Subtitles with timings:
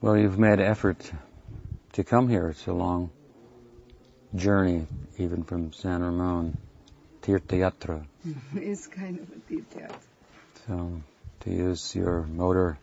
[0.00, 1.10] Well, you've made effort
[1.94, 2.50] to come here.
[2.50, 3.10] It's a long
[4.32, 4.86] journey,
[5.18, 6.56] even from San Ramon,
[7.22, 8.06] Tirthayatra.
[8.54, 9.98] it's kind of a tirthayatra.
[10.68, 11.02] So,
[11.40, 12.78] to use your motor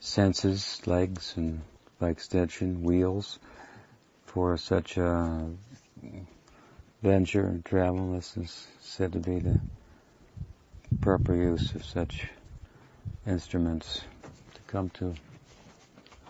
[0.00, 1.60] senses, legs, and
[1.98, 3.38] by extension, wheels,
[4.24, 5.50] for such a
[7.02, 9.60] venture and travel, this is said to be the
[11.02, 12.26] proper use of such
[13.26, 14.00] instruments
[14.54, 15.14] to come to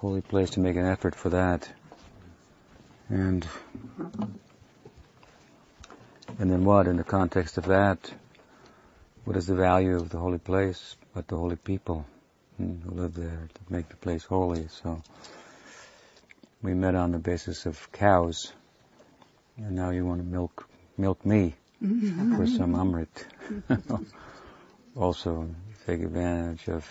[0.03, 1.73] holy place to make an effort for that.
[3.09, 3.47] And
[6.41, 8.13] and then what in the context of that?
[9.25, 12.05] What is the value of the holy place but the holy people
[12.57, 14.67] hmm, who live there to make the place holy?
[14.83, 15.01] So
[16.63, 18.53] we met on the basis of cows,
[19.57, 23.25] and now you want to milk milk me for some amrit.
[24.97, 25.49] also
[25.87, 26.85] take advantage of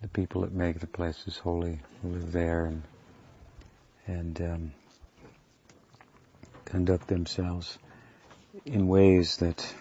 [0.00, 2.82] the people that make the places holy, live there and
[4.06, 4.72] and um,
[6.64, 7.78] conduct themselves
[8.64, 9.74] in ways that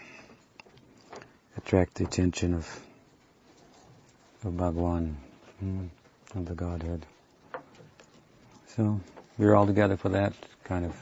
[1.55, 2.79] attract the attention of
[4.43, 5.17] of Bhagwan,
[5.63, 5.89] mm,
[6.35, 7.05] of the Godhead.
[8.67, 8.99] So
[9.37, 10.95] we're all together for that kind of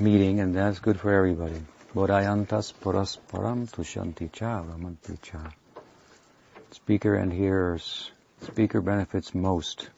[0.00, 1.62] meeting, and that's good for everybody.
[1.94, 5.52] Bodhayantas parasparam tushanti cha ramanti cha.
[6.84, 8.10] Speaker and hearers.
[8.42, 9.90] Speaker benefits most.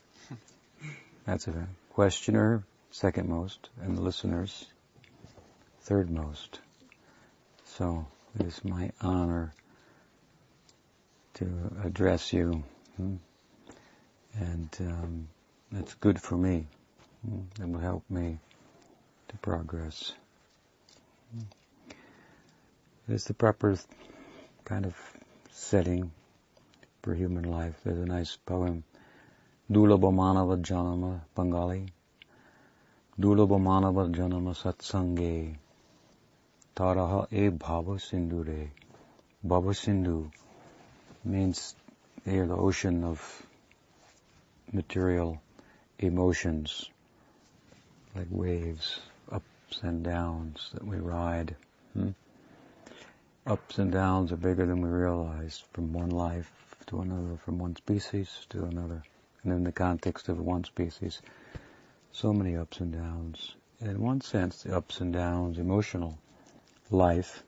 [1.27, 4.67] That's a questioner, second most, and the listeners,
[5.83, 6.59] third most.
[7.77, 8.07] So
[8.39, 9.53] it is my honor
[11.35, 11.47] to
[11.85, 12.65] address you,
[12.97, 13.17] hmm?
[14.35, 15.29] and um,
[15.71, 16.67] that's good for me.
[17.61, 18.39] It will help me
[19.29, 20.13] to progress.
[23.07, 23.77] It's the proper
[24.65, 24.97] kind of
[25.53, 26.11] setting
[27.03, 27.75] for human life.
[27.83, 28.85] There's a nice poem,
[29.71, 31.87] Dulabha Manava Janama, Bengali.
[33.19, 35.57] Dulabha Manava Janama Satsange,
[36.77, 38.69] Taraha E Bhava Sindhure.
[39.47, 40.31] Bhava Sindhu
[41.25, 41.75] means
[42.27, 43.47] near the ocean of
[44.73, 45.41] material
[45.99, 46.91] emotions,
[48.15, 49.01] like waves,
[49.33, 51.57] ups and downs that we ride.
[51.95, 52.11] Hmm?
[53.47, 57.77] Ups and downs are bigger than we realize from one life to another, from one
[57.77, 59.03] species to another.
[59.45, 61.23] And in the context of one species,
[62.11, 63.55] so many ups and downs.
[63.81, 66.19] In one sense, the ups and downs, emotional
[66.91, 67.45] life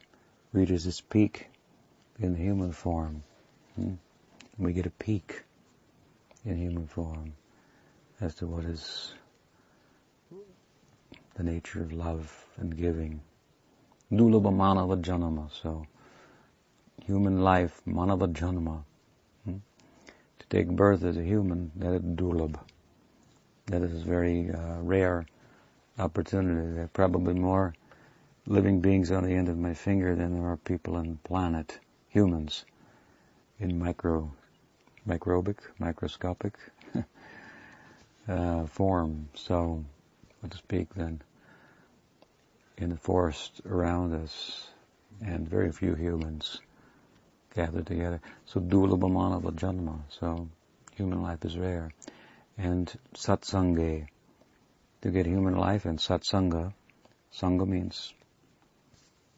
[0.52, 1.48] reaches its peak
[2.20, 3.24] in the human form.
[3.74, 3.94] Hmm?
[4.58, 5.42] We get a peak
[6.44, 7.32] in human form
[8.20, 9.12] as to what is
[11.34, 13.20] the nature of love and giving.
[14.12, 15.84] Dulabha manava janama, so
[17.04, 18.84] human life, manava janama,
[20.52, 22.60] take birth as a human, that is dulab.
[23.66, 25.24] That is a very uh, rare
[25.98, 26.74] opportunity.
[26.74, 27.74] There are probably more
[28.46, 31.78] living beings on the end of my finger than there are people on the planet,
[32.08, 32.66] humans,
[33.60, 34.30] in micro,
[35.08, 36.52] microbic, microscopic
[38.28, 39.30] uh, form.
[39.32, 39.82] So,
[40.42, 41.22] so to speak, then,
[42.76, 44.68] in the forest around us,
[45.24, 46.60] and very few humans
[47.54, 48.20] gathered together.
[48.46, 50.00] So dula dulabhamanava janma.
[50.08, 50.48] So
[50.96, 51.90] human life is rare.
[52.58, 54.06] And satsange,
[55.02, 56.72] to get human life and satsanga,
[57.32, 58.14] sangha means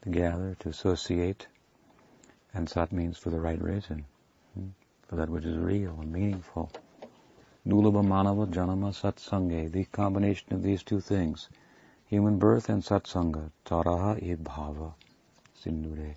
[0.03, 1.47] to gather, to associate,
[2.53, 4.05] and sat means for the right reason,
[4.55, 4.69] hmm,
[5.09, 6.71] for that which is real and meaningful.
[7.67, 11.49] Dulabha manava janama satsange, the combination of these two things,
[12.07, 14.93] human birth and satsanga, taraha e bhava,
[15.63, 16.15] sindure.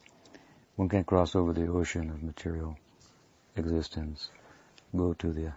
[0.78, 2.78] One can cross over the ocean of material
[3.56, 4.30] existence,
[4.96, 5.52] go to the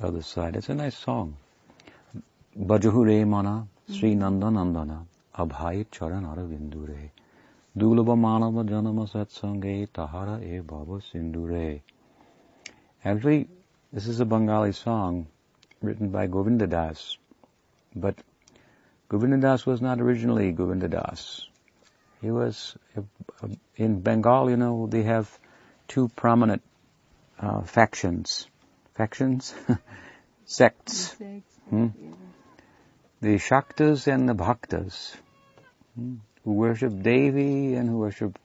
[0.00, 0.56] other side.
[0.56, 1.36] It's a nice song.
[2.58, 5.06] Bajahure mana Sri Nanda Nandana
[5.38, 7.10] Abhai Charan Aravindure
[7.78, 11.80] Dulaba Manava Janama Satsange Tahara E Baba Sindure.
[13.04, 13.48] Actually,
[13.92, 15.28] this is a Bengali song
[15.80, 17.16] written by Govinda Das,
[17.94, 18.16] but
[19.08, 21.48] Govinda Das was not originally Govinda Das.
[22.22, 22.76] He was
[23.76, 24.48] in Bengal.
[24.48, 25.28] You know, they have
[25.88, 26.62] two prominent
[27.38, 28.46] uh, factions,
[28.94, 29.52] factions,
[30.44, 31.16] sects.
[31.68, 31.88] Hmm?
[33.20, 35.16] The Shaktas and the Bhaktas,
[35.96, 36.16] hmm?
[36.44, 38.38] who worship Devi and who worship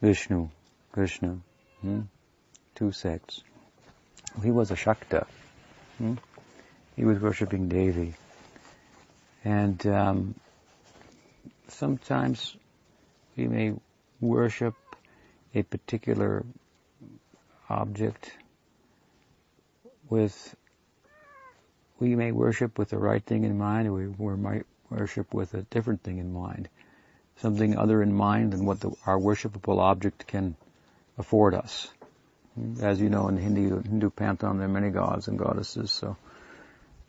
[0.00, 0.48] Vishnu,
[0.92, 1.38] Krishna.
[1.82, 2.00] Hmm?
[2.74, 3.42] Two sects.
[4.42, 5.26] He was a Shakta.
[5.98, 6.14] Hmm?
[6.96, 8.14] He was worshipping Devi.
[9.44, 10.34] And um,
[11.68, 12.56] sometimes
[13.36, 13.74] we may
[14.20, 14.74] worship
[15.54, 16.44] a particular
[17.68, 18.32] object
[20.08, 20.54] with,
[21.98, 25.62] we may worship with the right thing in mind, or we, might worship with a
[25.62, 26.68] different thing in mind.
[27.36, 30.56] Something other in mind than what the, our worshipable object can
[31.18, 31.88] afford us.
[32.80, 36.16] As you know, in Hindu, Hindu pantheon, there are many gods and goddesses, so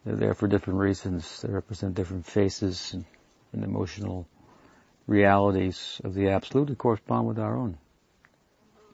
[0.04, 1.42] they're there for different reasons.
[1.42, 3.06] They represent different faces and,
[3.54, 4.28] and emotional
[5.08, 7.78] realities of the absolute that correspond with our own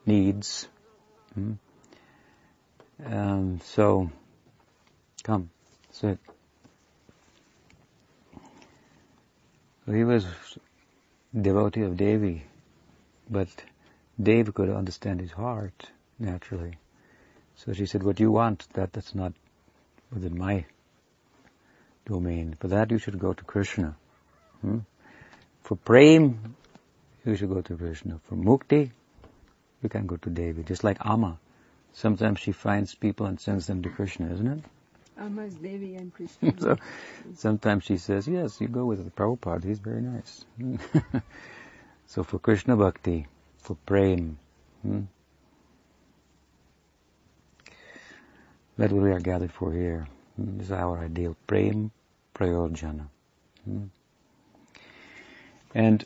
[0.06, 0.68] needs.
[1.34, 1.54] Hmm?
[3.06, 4.12] Um, so,
[5.24, 5.50] come,
[5.92, 6.20] sit.
[9.86, 10.26] So he was
[11.40, 12.44] devotee of Devi,
[13.30, 13.48] but
[14.22, 16.78] Devi could understand his heart naturally.
[17.56, 19.34] So she said, what you want, that, that's not
[20.14, 20.66] within my
[22.06, 22.56] domain.
[22.60, 23.96] For that you should go to Krishna.
[24.62, 24.80] Hmm?
[25.64, 26.56] For prem,
[27.26, 28.20] you should go to Krishna.
[28.24, 28.92] For mukti,
[29.82, 30.64] you can go to Devi.
[30.64, 31.38] Just like Amma.
[31.94, 34.64] Sometimes she finds people and sends them to Krishna, isn't it?
[35.18, 36.54] Amma's Devi and Krishna.
[36.60, 36.78] so
[37.36, 40.46] sometimes she says, yes, you go with the Prabhupada, he's very nice.
[42.08, 43.28] so for Krishna Bhakti,
[43.58, 44.40] for prem,
[44.82, 45.02] hmm?
[48.78, 50.08] That's what we are gathered for here.
[50.38, 51.36] This is our ideal.
[51.46, 51.92] Prem
[52.34, 53.08] Prayojana.
[53.64, 53.86] Hmm?
[55.74, 56.06] And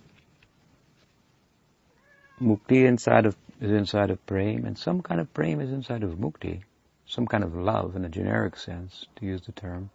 [2.41, 6.11] mukti inside of is inside of prem, and some kind of prem is inside of
[6.11, 6.61] mukti,
[7.07, 9.89] some kind of love in a generic sense, to use the term.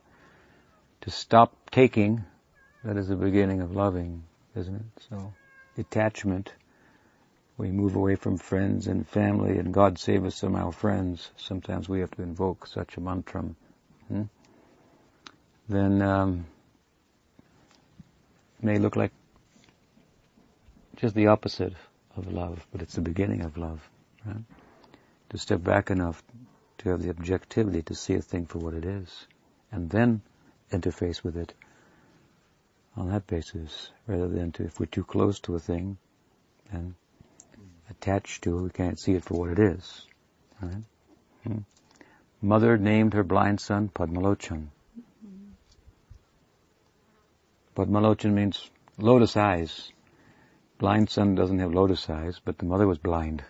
[1.02, 2.24] To stop taking,
[2.84, 4.22] that is the beginning of loving,
[4.56, 5.06] isn't it?
[5.10, 5.32] So,
[5.76, 6.52] detachment,
[7.58, 11.30] we move away from friends and family, and God save us from our friends.
[11.36, 13.44] Sometimes we have to invoke such a mantra.
[14.08, 14.22] Hmm?
[15.68, 16.46] Then um,
[18.62, 19.12] may look like
[21.00, 21.72] just the opposite
[22.16, 23.88] of love, but it's the beginning of love.
[24.26, 24.44] Right?
[25.30, 26.22] To step back enough
[26.78, 29.26] to have the objectivity to see a thing for what it is,
[29.72, 30.20] and then
[30.70, 31.54] interface with it
[32.96, 35.96] on that basis, rather than to, if we're too close to a thing,
[36.70, 36.94] and
[37.88, 40.06] attached to it, we can't see it for what it is.
[40.60, 40.82] Right?
[41.44, 41.58] Hmm.
[42.42, 44.68] Mother named her blind son Padmalochan.
[47.74, 49.92] Padmalochan means lotus eyes.
[50.80, 53.44] Blind son doesn't have lotus eyes, but the mother was blind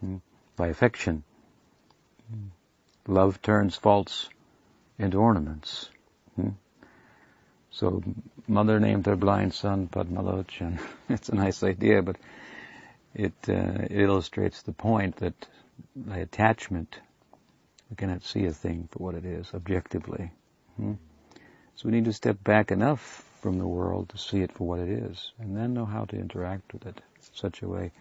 [0.00, 0.16] hmm,
[0.56, 1.22] by affection.
[2.28, 2.48] Hmm.
[3.06, 4.28] Love turns faults
[4.98, 5.88] into ornaments.
[6.34, 6.48] Hmm.
[7.70, 8.02] So
[8.48, 10.80] mother named her blind son Padmalochan.
[11.08, 12.16] it's a nice idea, but
[13.14, 15.46] it, uh, illustrates the point that
[15.94, 16.98] by attachment,
[17.88, 20.32] we cannot see a thing for what it is objectively.
[20.78, 20.94] Hmm?
[21.76, 24.80] So we need to step back enough from the world to see it for what
[24.80, 27.92] it is, and then know how to interact with it in such a way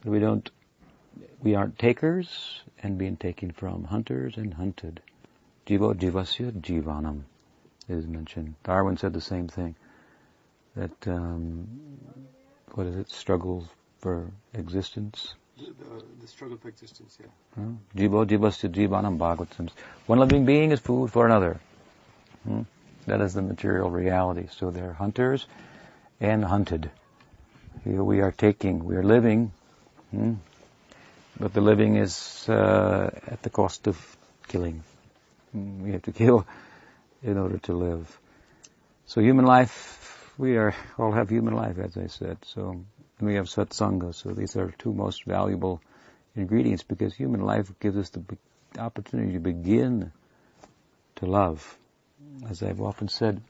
[0.00, 0.52] that we don't,
[1.42, 5.00] we aren't takers and being taken from, hunters and hunted.
[5.66, 7.22] Jivo jivasya jivanam
[7.88, 8.54] is mentioned.
[8.62, 9.74] Darwin said the same thing.
[10.76, 11.66] That um,
[12.74, 13.10] what is it?
[13.10, 13.66] Struggle
[13.98, 15.34] for existence.
[15.58, 17.64] The, the, the struggle for existence, yeah.
[17.96, 19.70] Jivo jivasya jivanam bhagavatam.
[20.06, 21.58] One living being is food for another.
[22.44, 22.62] Hmm?
[23.06, 24.48] That is the material reality.
[24.50, 25.46] So they're hunters
[26.20, 26.90] and hunted.
[27.84, 29.52] Here we are taking, we are living,
[30.10, 30.34] hmm?
[31.38, 34.16] but the living is uh, at the cost of
[34.48, 34.82] killing.
[35.52, 36.46] Hmm, we have to kill
[37.22, 38.18] in order to live.
[39.06, 42.38] So human life, we are all have human life, as I said.
[42.46, 42.84] So
[43.20, 44.14] we have satsanga.
[44.14, 45.82] So these are two most valuable
[46.34, 48.22] ingredients because human life gives us the
[48.78, 50.10] opportunity to begin
[51.16, 51.76] to love.
[52.48, 53.40] As I've often said,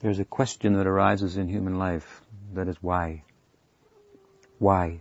[0.00, 2.22] there's a question that arises in human life.
[2.54, 3.24] That is why.
[4.58, 5.00] Why?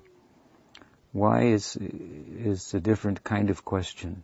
[1.11, 4.23] Why is, is a different kind of question.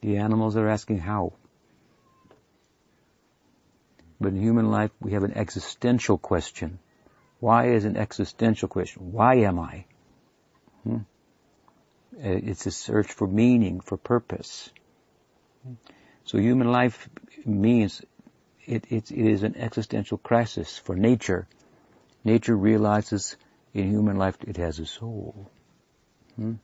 [0.00, 1.32] The animals are asking how.
[4.20, 6.78] But in human life, we have an existential question.
[7.40, 9.12] Why is an existential question.
[9.12, 9.84] Why am I?
[10.84, 10.98] Hmm?
[12.18, 14.70] It's a search for meaning, for purpose.
[16.26, 17.08] So human life
[17.44, 18.02] means
[18.64, 21.46] it, it, it is an existential crisis for nature.
[22.24, 23.36] Nature realizes
[23.72, 25.48] in human life it has a soul.
[26.34, 26.54] Hmm?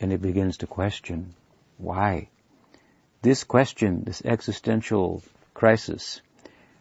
[0.00, 1.34] And it begins to question,
[1.78, 2.28] why?
[3.22, 5.22] This question, this existential
[5.54, 6.20] crisis,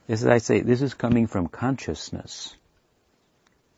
[0.09, 2.55] as I say, this is coming from consciousness.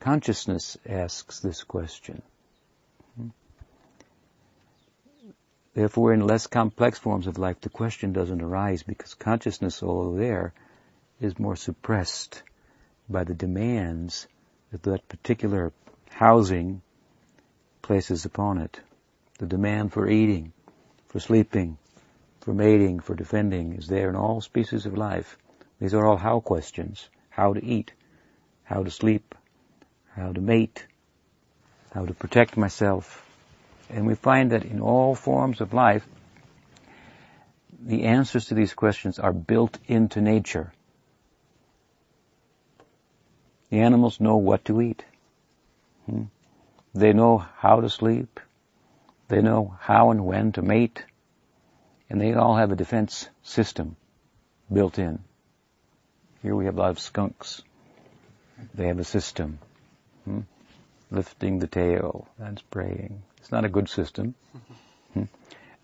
[0.00, 2.22] Consciousness asks this question.
[5.74, 10.52] Therefore, in less complex forms of life, the question doesn't arise because consciousness, although there,
[11.20, 12.42] is more suppressed
[13.08, 14.26] by the demands
[14.70, 15.72] that that particular
[16.10, 16.82] housing
[17.80, 18.80] places upon it.
[19.38, 20.52] The demand for eating,
[21.08, 21.78] for sleeping,
[22.40, 25.38] for mating, for defending is there in all species of life.
[25.80, 27.08] These are all how questions.
[27.30, 27.92] How to eat,
[28.64, 29.34] how to sleep,
[30.14, 30.86] how to mate,
[31.92, 33.26] how to protect myself.
[33.92, 36.06] And we find that in all forms of life,
[37.84, 40.72] the answers to these questions are built into nature.
[43.70, 45.04] The animals know what to eat.
[46.06, 46.24] Hmm?
[46.94, 48.40] They know how to sleep.
[49.28, 51.04] They know how and when to mate.
[52.08, 53.96] And they all have a defense system
[54.72, 55.18] built in.
[56.42, 57.62] Here we have a lot of skunks.
[58.74, 59.58] They have a system.
[60.24, 60.40] Hmm?
[61.10, 63.22] Lifting the tail and spraying.
[63.42, 64.36] It's not a good system.
[65.14, 65.24] Hmm?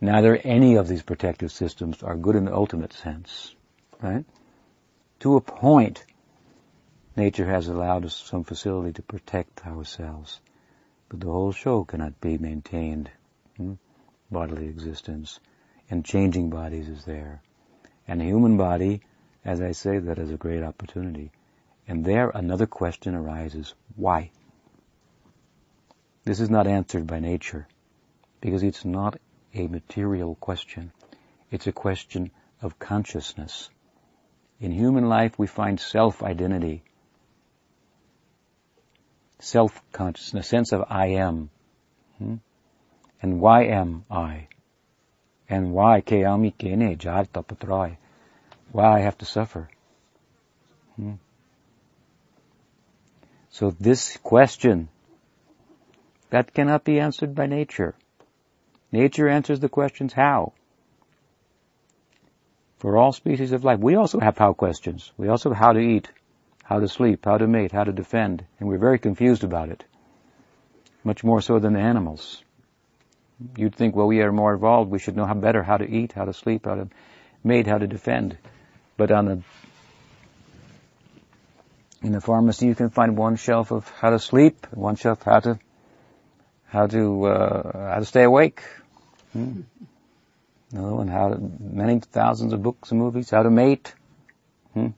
[0.01, 3.53] Neither any of these protective systems are good in the ultimate sense.
[4.01, 4.25] Right?
[5.21, 6.05] To a point,
[7.17, 10.41] nature has allowed us some facility to protect ourselves.
[11.09, 13.11] But the whole show cannot be maintained.
[13.57, 13.73] Hmm?
[14.31, 15.41] Bodily existence
[15.91, 17.43] and changing bodies is there.
[18.07, 19.01] And the human body,
[19.45, 21.33] as I say, that is a great opportunity.
[21.89, 23.75] And there another question arises.
[23.97, 24.31] Why?
[26.25, 27.67] This is not answered by nature
[28.41, 29.19] because it's not
[29.55, 30.93] a material question.
[31.51, 33.71] It's a question of consciousness.
[34.61, 36.83] In human life we find self-identity
[39.41, 41.51] self-consciousness, sense of I am.
[42.19, 42.37] Hmm?
[43.23, 44.49] And why am I?
[45.49, 47.97] And why keami kene jarta patrai?
[48.73, 49.69] Why I have to suffer?
[50.97, 51.15] Hmm?
[53.51, 54.89] So this question,
[56.31, 57.95] that cannot be answered by nature.
[58.93, 60.53] Nature answers the questions how.
[62.79, 63.81] For all species of life.
[63.81, 65.13] We also have how questions.
[65.17, 66.09] We also have how to eat
[66.69, 69.85] how to sleep, how to mate, how to defend, and we're very confused about it.
[71.03, 72.43] Much more so than the animals.
[73.57, 76.13] You'd think, well, we are more evolved, we should know how better how to eat,
[76.13, 76.89] how to sleep, how to
[77.43, 78.37] mate, how to defend.
[78.99, 79.43] But on the
[82.03, 85.41] in the pharmacy, you can find one shelf of how to sleep, one shelf how
[85.41, 85.59] to
[86.69, 88.63] how to uh, how to stay awake.
[89.33, 89.63] Hmm.
[90.73, 93.95] Another one how to, many thousands of books and movies, how to mate.
[94.75, 94.89] Hmm.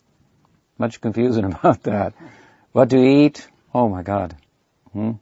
[0.79, 2.15] Much confusion about that.
[2.73, 3.49] What to eat?
[3.73, 4.37] Oh my God.
[4.93, 5.12] Hmm?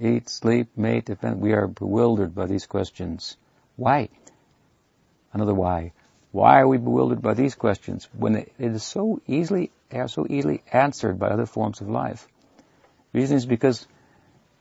[0.00, 1.40] Eat, sleep, mate, defend.
[1.40, 3.36] We are bewildered by these questions.
[3.76, 4.08] Why?
[5.32, 5.92] Another why.
[6.32, 9.70] Why are we bewildered by these questions when it is so easily,
[10.06, 12.26] so easily answered by other forms of life?
[13.12, 13.86] The reason is because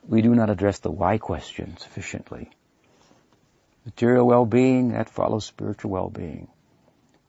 [0.07, 2.49] we do not address the why question sufficiently.
[3.85, 6.47] Material well-being, that follows spiritual well-being.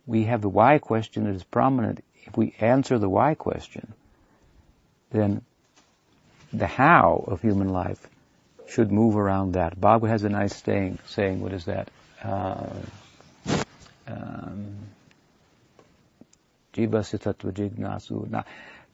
[0.06, 3.94] We have the why question that is prominent if we answer the why question,
[5.10, 5.42] then
[6.52, 8.06] the how of human life
[8.68, 9.80] should move around that.
[9.80, 11.90] Bhagavad has a nice saying, saying, what is that?
[12.22, 12.66] Uh,
[14.06, 14.76] um,
[16.74, 18.28] tattva jignasu.
[18.28, 18.42] Na,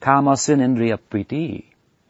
[0.01, 1.65] kamasin indriya priti.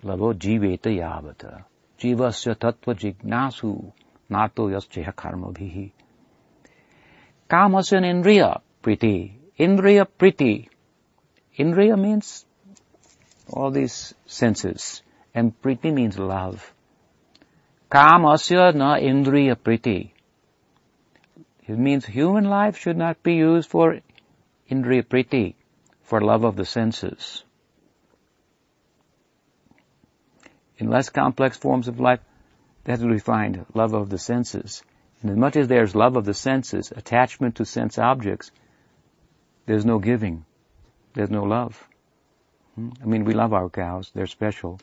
[0.06, 1.66] Lavo jiveta yavata.
[2.00, 3.92] Jivasya tattva jignasu.
[4.30, 5.92] Nato yascheha karma bhihi.
[7.50, 9.18] Kamasin indriya priti.
[9.60, 10.70] Indriya priti
[11.58, 12.46] Indriya means
[13.50, 15.02] all these senses,
[15.34, 16.74] and priti means love.
[17.90, 20.12] Kamasya na indriya priti.
[21.66, 24.00] It means human life should not be used for
[24.70, 25.56] indriya priti,
[26.04, 27.46] for love of the senses.
[30.78, 32.20] In less complex forms of life,
[32.84, 34.84] that's what we find, love of the senses.
[35.22, 38.52] And as much as there's love of the senses, attachment to sense objects,
[39.66, 40.46] there's no giving
[41.16, 41.82] there's no love.
[42.76, 42.90] Hmm?
[43.02, 44.12] I mean, we love our cows.
[44.14, 44.80] They're special.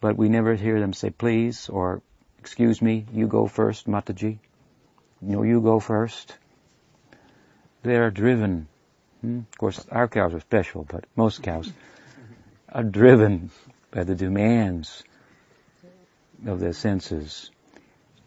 [0.00, 2.02] But we never hear them say, please, or,
[2.38, 4.38] excuse me, you go first, Mataji.
[5.22, 6.36] No, you go first.
[7.82, 8.66] They are driven.
[9.20, 9.38] Hmm?
[9.38, 11.72] Of course, our cows are special, but most cows
[12.68, 13.50] are driven
[13.94, 15.04] by the demands
[16.44, 17.50] of their senses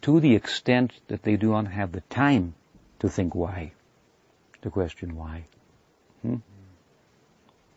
[0.00, 2.54] to the extent that they do not have the time
[3.00, 3.72] to think why,
[4.62, 5.44] to question why.
[6.22, 6.36] Hmm?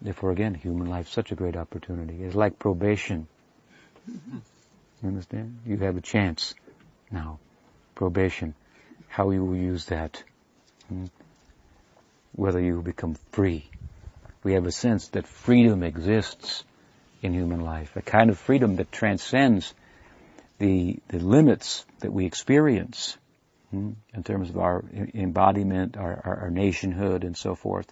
[0.02, 2.24] Therefore, again, human life is such a great opportunity.
[2.24, 3.28] It's like probation.
[4.08, 4.42] You
[5.04, 5.60] understand?
[5.66, 6.56] You have a chance
[7.12, 7.40] now.
[7.94, 8.56] Probation.
[9.10, 10.24] How you will use that.
[10.88, 11.06] Hmm?
[12.34, 13.70] Whether you become free.
[14.44, 16.64] We have a sense that freedom exists
[17.22, 17.96] in human life.
[17.96, 19.74] A kind of freedom that transcends
[20.60, 23.18] the, the limits that we experience
[23.70, 23.92] hmm?
[24.14, 27.92] in terms of our embodiment, our, our, our nationhood, and so forth.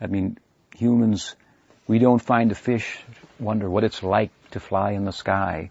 [0.00, 0.38] I mean,
[0.74, 1.34] humans,
[1.86, 2.98] we don't find a fish
[3.38, 5.70] wonder what it's like to fly in the sky.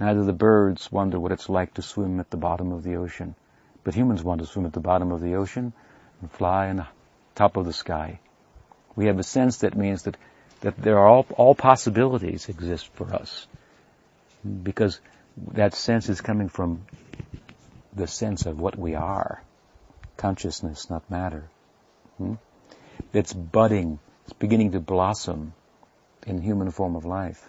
[0.00, 3.34] Neither the birds wonder what it's like to swim at the bottom of the ocean.
[3.84, 5.72] But humans want to swim at the bottom of the ocean
[6.20, 6.86] and fly on the
[7.34, 8.20] top of the sky.
[8.94, 10.16] We have a sense that means that,
[10.62, 13.46] that there are all, all possibilities exist for us.
[14.62, 15.00] Because
[15.52, 16.84] that sense is coming from
[17.92, 19.42] the sense of what we are.
[20.16, 21.44] Consciousness, not matter.
[22.18, 22.34] Hmm?
[23.12, 25.52] It's budding, it's beginning to blossom
[26.26, 27.48] in human form of life.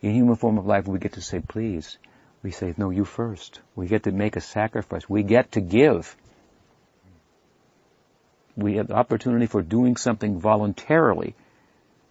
[0.00, 1.98] In human form of life, we get to say, please.
[2.42, 3.60] We say, no, you first.
[3.74, 5.08] We get to make a sacrifice.
[5.08, 6.16] We get to give.
[8.56, 11.34] We have the opportunity for doing something voluntarily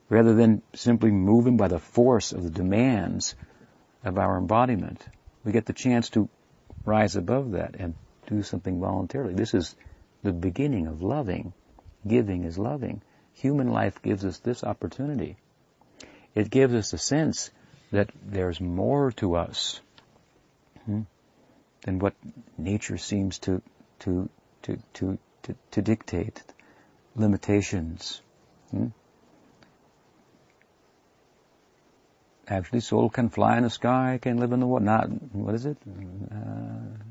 [0.10, 3.36] rather than simply moving by the force of the demands
[4.04, 5.06] of our embodiment.
[5.44, 6.28] We get the chance to
[6.84, 7.94] rise above that and
[8.28, 9.36] do something voluntarily.
[9.36, 9.76] This is
[10.24, 11.54] the beginning of loving.
[12.08, 13.02] Giving is loving.
[13.34, 15.38] Human life gives us this opportunity.
[16.36, 17.52] It gives us a sense
[17.92, 19.80] that there's more to us
[20.86, 21.02] hmm,
[21.84, 22.14] than what
[22.58, 23.62] nature seems to,
[24.00, 24.30] to,
[24.64, 26.44] to, to, to, to dictate.
[27.16, 28.22] Limitations.
[28.72, 28.88] Hmm?
[32.50, 34.86] Actually, soul can fly in the sky, can live in the water.
[34.86, 35.78] Not, what is it?
[35.88, 36.36] Uh,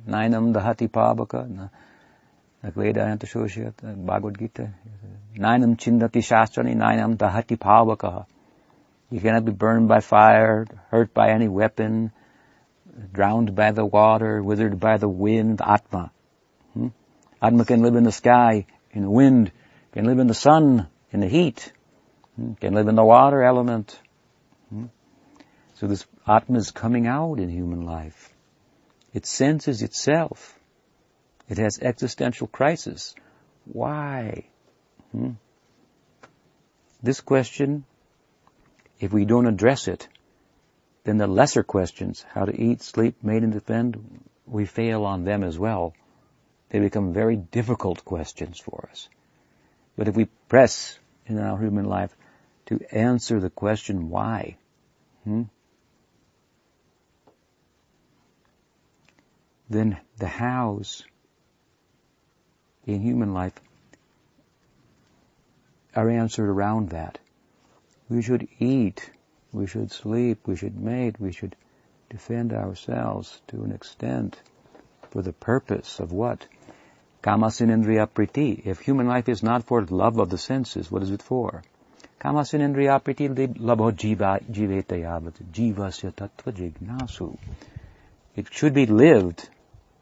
[0.08, 1.70] Nainam dahati pabaka.
[2.62, 4.74] Vedanta Shoshyat, Bhagavad Gita.
[5.36, 8.26] Nainam chindati shastrani, nainam dahati pavaka.
[9.10, 12.10] You cannot be burned by fire, hurt by any weapon,
[13.12, 16.10] drowned by the water, withered by the wind, Atma.
[16.74, 16.88] Hmm?
[17.40, 19.52] Atma can live in the sky, in the wind,
[19.92, 21.72] can live in the sun, in the heat,
[22.36, 22.54] hmm?
[22.54, 23.98] can live in the water element.
[24.68, 24.86] Hmm?
[25.78, 28.34] So this Atma is coming out in human life.
[29.14, 30.58] It senses itself.
[31.48, 33.14] It has existential crisis.
[33.64, 34.46] Why?
[35.12, 35.32] Hmm?
[37.00, 37.84] This question,
[38.98, 40.08] if we don't address it,
[41.04, 45.44] then the lesser questions, how to eat, sleep, mate, and defend, we fail on them
[45.44, 45.94] as well.
[46.70, 49.08] They become very difficult questions for us.
[49.96, 52.16] But if we press in our human life
[52.66, 54.56] to answer the question why,
[55.22, 55.44] hmm,
[59.68, 61.04] then the hows
[62.86, 63.52] in human life
[65.94, 67.18] are answered around that.
[68.08, 69.10] We should eat,
[69.52, 71.54] we should sleep, we should mate, we should
[72.08, 74.40] defend ourselves to an extent
[75.10, 76.46] for the purpose of what?
[77.22, 78.64] Kamasinendriya priti.
[78.64, 81.62] If human life is not for love of the senses, what is it for?
[82.18, 83.28] Kama Kamasinendriya priti
[83.58, 87.36] labho jiva jivetayavad jivasya tattva jignasu.
[88.36, 89.48] It should be lived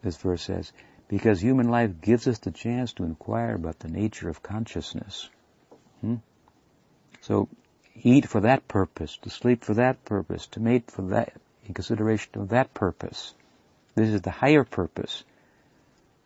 [0.07, 0.71] this verse says,
[1.09, 5.29] because human life gives us the chance to inquire about the nature of consciousness.
[5.99, 6.15] Hmm?
[7.21, 7.49] So,
[8.03, 11.33] eat for that purpose, to sleep for that purpose, to mate for that,
[11.65, 13.33] in consideration of that purpose.
[13.95, 15.25] This is the higher purpose.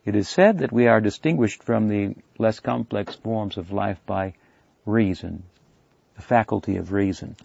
[0.04, 4.34] It is said that we are distinguished from the less complex forms of life by
[4.86, 5.42] reason,
[6.14, 7.36] the faculty of reason.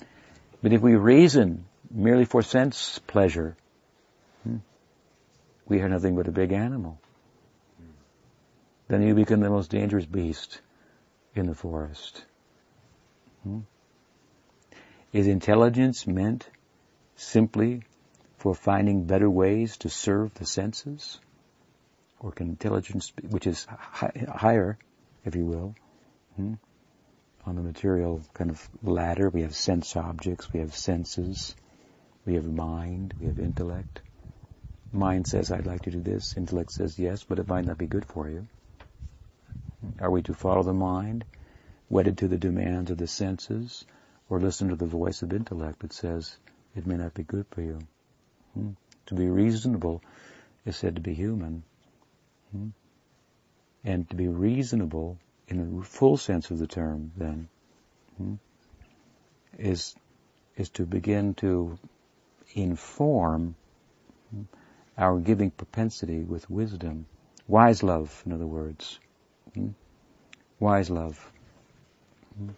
[0.62, 3.56] But if we reason merely for sense pleasure,
[4.43, 4.58] hmm,
[5.67, 6.99] we are nothing but a big animal.
[8.88, 10.62] Then you become the most dangerous beast
[11.36, 12.25] in the forest.
[13.43, 13.60] Hmm?
[15.12, 16.47] Is intelligence meant
[17.15, 17.82] simply
[18.38, 21.19] for finding better ways to serve the senses?
[22.19, 24.77] Or can intelligence, which is hi- higher,
[25.25, 25.75] if you will,
[26.36, 26.53] hmm?
[27.45, 31.56] on the material kind of ladder, we have sense objects, we have senses,
[32.25, 34.01] we have mind, we have intellect.
[34.91, 36.38] Mind says, I'd like to do this.
[36.38, 38.47] Intellect says, yes, but it might not be good for you.
[40.00, 41.26] Are we to follow the mind,
[41.89, 43.86] wedded to the demands of the senses,
[44.30, 46.38] or listen to the voice of intellect that says,
[46.76, 47.80] it may not be good for you?
[48.54, 48.71] Hmm?
[49.08, 50.02] To be reasonable
[50.65, 51.63] is said to be human.
[52.52, 52.69] Hmm?
[53.84, 57.47] And to be reasonable in the full sense of the term, then,
[58.17, 58.36] hmm,
[59.58, 59.95] is,
[60.58, 61.78] is to begin to
[62.54, 63.56] inform
[64.97, 67.05] our giving propensity with wisdom.
[67.47, 68.99] Wise love, in other words.
[69.53, 69.69] Hmm?
[70.60, 71.31] Wise love.
[72.38, 72.49] Hmm?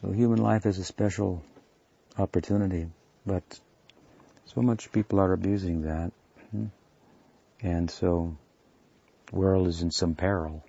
[0.00, 1.42] So human life is a special
[2.18, 2.88] opportunity,
[3.26, 3.42] but
[4.46, 6.12] so much people are abusing that.
[6.50, 6.66] Hmm?
[7.62, 8.36] And so
[9.26, 10.64] the world is in some peril,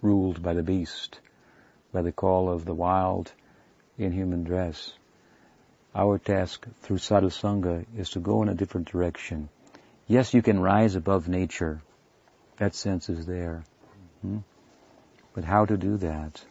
[0.00, 1.20] ruled by the beast,
[1.92, 3.32] by the call of the wild
[3.98, 4.92] in human dress.
[5.94, 9.48] Our task through sadhu sangha is to go in a different direction.
[10.06, 11.82] Yes, you can rise above nature.
[12.56, 13.64] That sense is there.
[14.22, 14.38] Hmm?
[15.34, 16.42] But how to do that?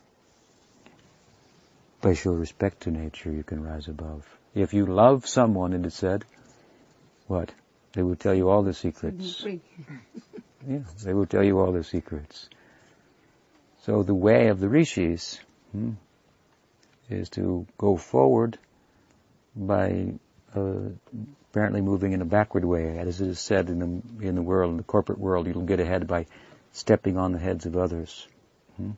[2.02, 4.28] by show respect to nature, you can rise above.
[4.56, 6.26] If you love someone, it is said,
[7.28, 7.52] what?
[7.94, 9.46] They will tell you all the secrets.
[10.68, 12.50] yeah, they will tell you all the secrets.
[13.84, 15.40] So the way of the rishis
[15.72, 15.92] hmm,
[17.10, 18.58] is to go forward
[19.56, 20.14] by
[20.56, 20.90] uh,
[21.52, 22.98] apparently moving in a backward way.
[22.98, 25.80] As it is said in the, in the world, in the corporate world, you'll get
[25.80, 26.28] ahead by
[26.72, 28.28] stepping on the heads of others.
[28.78, 28.92] Hmm?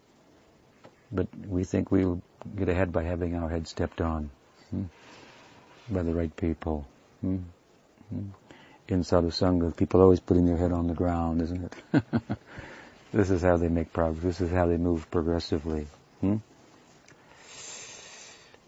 [1.12, 2.22] But we think we'll
[2.56, 4.30] get ahead by having our head stepped on
[4.70, 4.84] hmm?
[5.90, 6.88] by the right people.
[7.22, 7.38] Hmm?
[8.10, 8.30] hmm?
[8.88, 12.04] In sadhusanga, people always putting their head on the ground, isn't it?
[13.14, 14.24] this is how they make progress.
[14.24, 15.88] This is how they move progressively.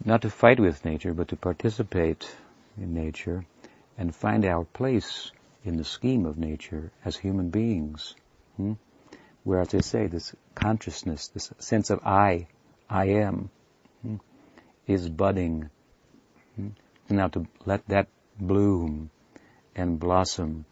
[0.03, 2.29] Not to fight with nature, but to participate
[2.77, 3.45] in nature
[3.97, 5.31] and find our place
[5.63, 8.15] in the scheme of nature as human beings.
[8.57, 8.73] Hmm?
[9.43, 12.47] Where, as I say, this consciousness, this sense of I,
[12.89, 13.49] I am,
[14.01, 14.17] hmm,
[14.85, 15.69] is budding.
[16.55, 16.69] Hmm?
[17.09, 18.07] Now to let that
[18.39, 19.09] bloom
[19.75, 20.65] and blossom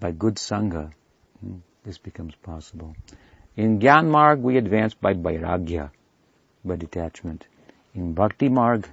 [0.00, 0.92] by good sangha,
[1.40, 2.96] hmm, this becomes possible.
[3.56, 5.90] In Gyan we advance by vairagya,
[6.64, 7.46] by detachment.
[7.94, 8.88] In Bhakti Marg,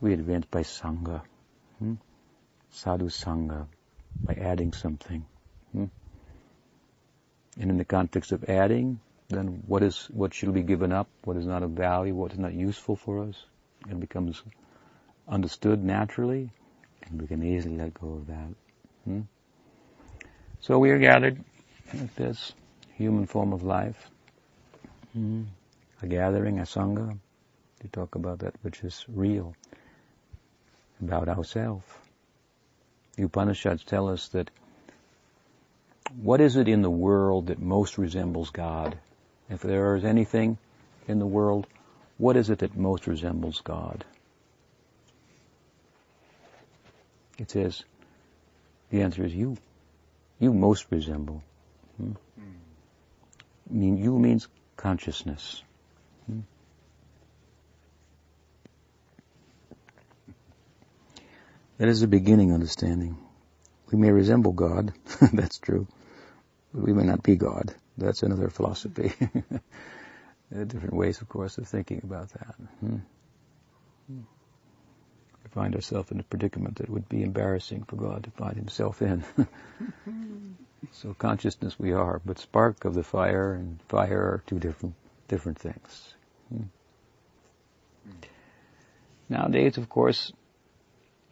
[0.00, 1.20] we advance by sangha,
[1.78, 1.94] hmm?
[2.70, 3.66] sadhu sangha,
[4.24, 5.26] by adding something.
[5.72, 5.84] Hmm?
[7.60, 11.36] And in the context of adding, then what is what should be given up, what
[11.36, 13.44] is not of value, what is not useful for us,
[13.90, 14.42] it becomes
[15.28, 16.50] understood naturally,
[17.02, 18.54] and we can easily let go of that.
[19.04, 19.20] Hmm?
[20.60, 21.44] So we are gathered
[21.92, 22.52] like this
[22.96, 24.10] human form of life,
[25.12, 25.42] hmm?
[26.00, 27.18] a gathering, a sangha,
[27.80, 29.54] to talk about that which is real,
[31.02, 31.84] about ourselves.
[33.16, 34.50] The Upanishads tell us that
[36.20, 38.98] what is it in the world that most resembles God?
[39.48, 40.58] If there is anything
[41.08, 41.66] in the world,
[42.18, 44.04] what is it that most resembles God?
[47.38, 47.84] It says,
[48.90, 49.56] the answer is you.
[50.38, 51.42] You most resemble.
[51.96, 52.12] Hmm?
[52.38, 55.62] I mean, you means consciousness.
[56.26, 56.40] Hmm?
[61.80, 63.16] That is a beginning understanding.
[63.90, 64.92] We may resemble God,
[65.32, 65.88] that's true,
[66.74, 67.74] but we may not be God.
[67.96, 69.14] That's another philosophy.
[70.50, 72.54] there are different ways, of course, of thinking about that.
[72.80, 72.96] Hmm?
[74.06, 74.20] hmm
[75.52, 79.24] find ourselves in a predicament that would be embarrassing for God to find himself in.
[80.92, 84.94] so consciousness we are, but spark of the fire and fire are two different,
[85.28, 86.14] different things.
[86.48, 86.62] Hmm.
[89.28, 90.32] Nowadays, of course,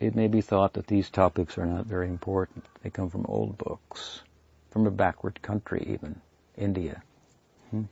[0.01, 2.65] it may be thought that these topics are not very important.
[2.83, 4.21] They come from old books,
[4.71, 6.21] from a backward country even,
[6.57, 7.03] India.
[7.71, 7.83] Hmm.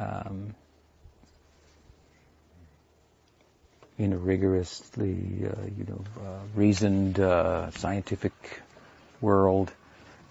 [0.00, 0.54] Um,
[3.98, 8.32] in a rigorously, uh, you know, uh, reasoned uh, scientific
[9.20, 9.72] world,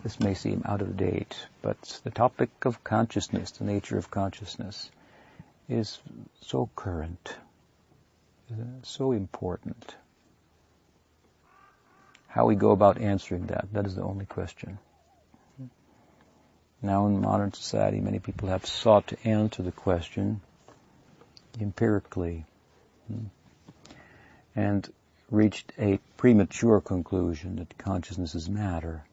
[0.03, 4.89] this may seem out of date, but the topic of consciousness, the nature of consciousness,
[5.67, 5.99] is
[6.41, 7.35] so current,
[8.83, 9.95] so important.
[12.27, 14.77] How we go about answering that, that is the only question.
[16.81, 20.41] Now in modern society, many people have sought to answer the question
[21.59, 22.45] empirically.
[23.07, 23.25] Hmm
[24.57, 24.91] and
[25.29, 29.03] reached a premature conclusion that consciousness is matter.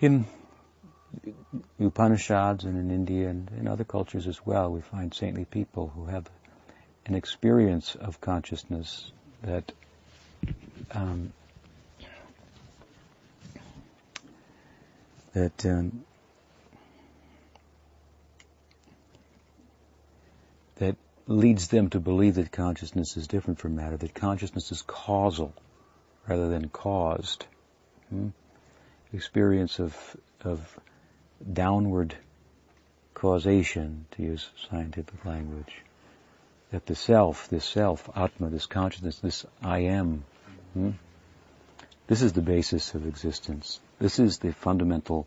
[0.00, 0.26] In
[1.78, 6.06] Upanishads and in India and in other cultures as well, we find saintly people who
[6.06, 6.28] have
[7.06, 9.72] an experience of consciousness that
[10.92, 11.32] um,
[15.32, 16.04] that um,
[20.76, 20.96] that
[21.26, 25.54] leads them to believe that consciousness is different from matter, that consciousness is causal
[26.28, 27.46] rather than caused.
[28.10, 28.28] Hmm?
[29.12, 30.78] Experience of, of
[31.52, 32.14] downward
[33.14, 35.72] causation, to use scientific language.
[36.70, 40.24] That the self, this self, Atma, this consciousness, this I am,
[40.72, 40.90] hmm?
[42.06, 43.80] this is the basis of existence.
[43.98, 45.26] This is the fundamental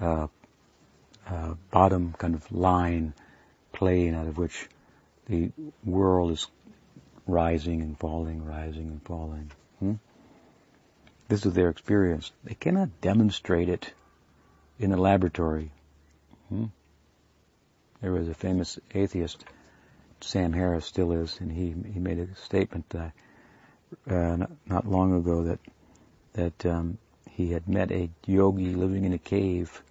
[0.00, 0.28] uh,
[1.28, 3.14] uh, bottom kind of line
[3.72, 4.68] plane out of which
[5.26, 5.50] the
[5.84, 6.46] world is
[7.26, 9.50] rising and falling, rising and falling.
[9.78, 9.94] Hmm?
[11.28, 12.32] This is their experience.
[12.44, 13.92] They cannot demonstrate it
[14.80, 15.70] in a laboratory.
[16.48, 16.66] Hmm?
[18.00, 19.44] There was a famous atheist,
[20.22, 23.10] Sam Harris still is, and he he made a statement uh,
[24.06, 25.60] not, not long ago that
[26.32, 26.98] that um,
[27.30, 29.82] he had met a yogi living in a cave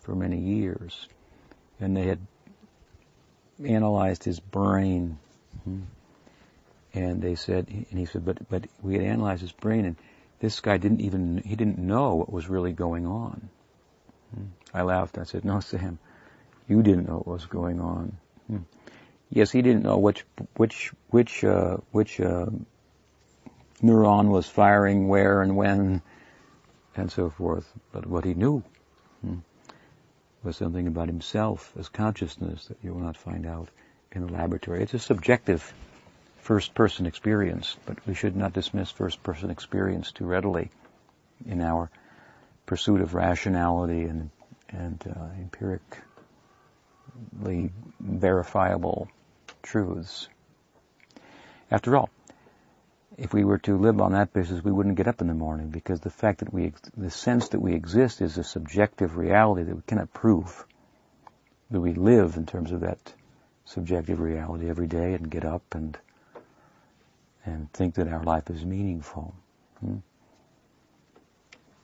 [0.00, 1.08] for many years,
[1.80, 2.20] and they had
[3.64, 5.18] analyzed his brain.
[5.64, 5.80] Hmm.
[6.94, 9.96] And they said, and he said, but but we had analyzed his brain, and
[10.38, 13.50] this guy didn't even he didn't know what was really going on.
[14.34, 14.46] Hmm.
[14.74, 15.18] I laughed.
[15.18, 15.98] I said, no, Sam,
[16.68, 18.16] you didn't know what was going on.
[18.46, 18.58] Hmm.
[19.30, 20.24] Yes, he didn't know which
[20.56, 22.46] which which uh, which uh,
[23.82, 26.02] neuron was firing where and when,
[26.96, 27.70] and so forth.
[27.92, 28.62] But what he knew
[29.22, 29.38] hmm,
[30.42, 33.68] was something about himself as consciousness that you will not find out
[34.12, 34.82] in the laboratory.
[34.82, 35.72] It's a subjective
[36.38, 40.70] first-person experience, but we should not dismiss first-person experience too readily
[41.44, 41.90] in our
[42.68, 44.30] pursuit of rationality and
[44.68, 46.02] and uh, empirically
[47.98, 49.08] verifiable
[49.62, 50.28] truths.
[51.70, 52.10] After all,
[53.16, 55.70] if we were to live on that basis, we wouldn't get up in the morning
[55.70, 59.74] because the fact that we, the sense that we exist is a subjective reality that
[59.74, 60.66] we cannot prove.
[61.70, 62.98] That we live in terms of that
[63.64, 65.98] subjective reality every day and get up and
[67.46, 69.34] and think that our life is meaningful.
[69.80, 69.96] Hmm?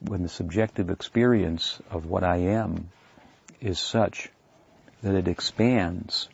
[0.06, 2.90] When the subjective experience of what I am
[3.60, 4.30] is such
[5.02, 6.28] that it expands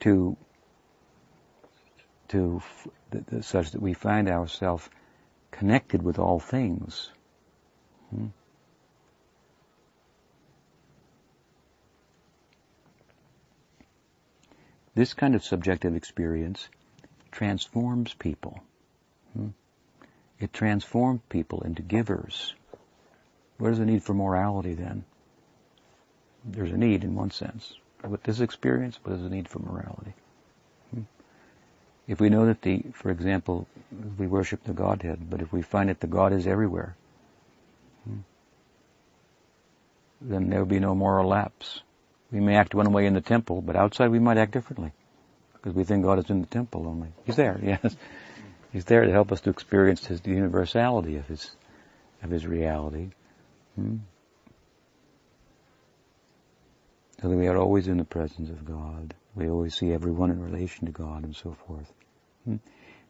[0.00, 0.36] to
[2.28, 2.62] to
[3.42, 4.88] such that we find ourselves
[5.50, 7.10] connected with all things.
[8.10, 8.26] Hmm?
[14.94, 16.68] This kind of subjective experience
[17.30, 18.60] transforms people.
[20.44, 22.52] It transforms people into givers.
[23.56, 25.06] What is the need for morality then?
[26.44, 27.72] There's a need in one sense
[28.06, 30.12] with this experience, but there's a need for morality.
[30.90, 31.02] Hmm?
[32.06, 33.66] If we know that the, for example,
[34.18, 36.94] we worship the Godhead, but if we find that the God is everywhere,
[38.04, 38.18] hmm,
[40.20, 41.80] then there will be no moral lapse.
[42.30, 44.92] We may act one way in the temple, but outside we might act differently.
[45.54, 47.08] Because we think God is in the temple only.
[47.24, 47.96] He's there, yes.
[48.74, 51.48] He's there to help us to experience his, the universality of his,
[52.24, 53.10] of his reality.
[53.76, 53.98] Hmm?
[57.22, 59.14] So that we are always in the presence of God.
[59.36, 61.92] We always see everyone in relation to God and so forth.
[62.44, 62.56] Hmm?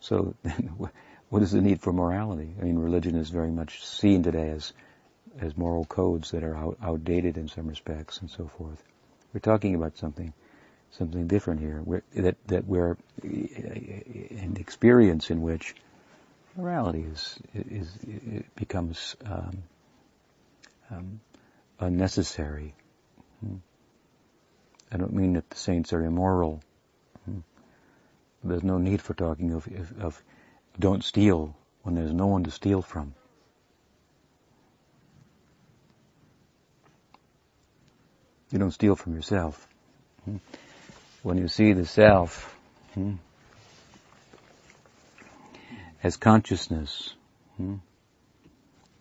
[0.01, 0.35] So
[1.31, 2.55] what is the need for morality?
[2.61, 4.75] I mean, religion is very much seen today as,
[5.41, 8.83] as moral codes that are out, outdated in some respects and so forth.
[9.33, 10.35] We're talking about something,
[10.99, 15.75] something different here, where, that, that we're an experience in which
[16.57, 17.91] morality is, is,
[18.55, 19.63] becomes, um,
[20.91, 21.21] um,
[21.81, 22.75] unnecessary.
[23.41, 23.57] Hmm.
[24.93, 26.61] I don't mean that the saints are immoral.
[27.25, 27.41] Hmm.
[28.45, 30.23] There's no need for talking of, of, of
[30.79, 33.15] don't steal when there's no one to steal from.
[38.51, 39.67] You don't steal from yourself.
[41.25, 42.57] When you see the self
[42.95, 43.15] hmm,
[46.05, 47.13] as consciousness,
[47.57, 47.77] hmm,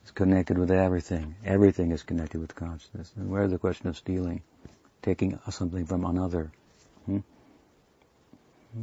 [0.02, 1.36] it's connected with everything.
[1.46, 3.12] Everything is connected with consciousness.
[3.16, 4.42] And where's the question of stealing?
[5.04, 6.50] taking something from another.
[7.06, 7.20] Hmm?
[8.74, 8.82] Hmm.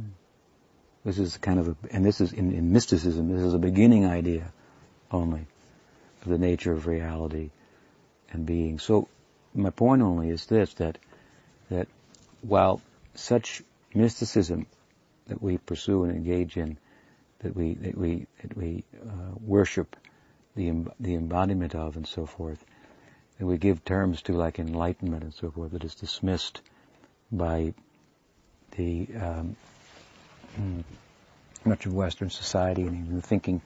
[1.03, 4.05] This is kind of a, and this is in, in mysticism, this is a beginning
[4.05, 4.53] idea
[5.11, 5.45] only
[6.21, 7.49] of the nature of reality
[8.31, 8.79] and being.
[8.79, 9.09] So
[9.53, 10.99] my point only is this, that,
[11.69, 11.87] that
[12.41, 12.81] while
[13.15, 13.61] such
[13.93, 14.65] mysticism
[15.27, 16.77] that we pursue and engage in,
[17.39, 19.95] that we, that we, that we uh, worship
[20.55, 22.63] the, the embodiment of and so forth,
[23.37, 26.61] that we give terms to like enlightenment and so forth that is dismissed
[27.31, 27.73] by
[28.77, 29.55] the um,
[30.59, 30.83] mm,
[31.65, 33.61] much of Western society and even the thinking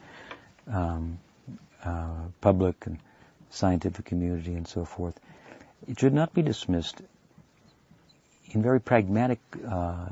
[0.72, 1.18] um,
[1.84, 3.00] uh, public and
[3.50, 5.20] scientific community and so forth.
[5.88, 7.02] It should not be dismissed
[8.52, 10.10] in very pragmatic uh,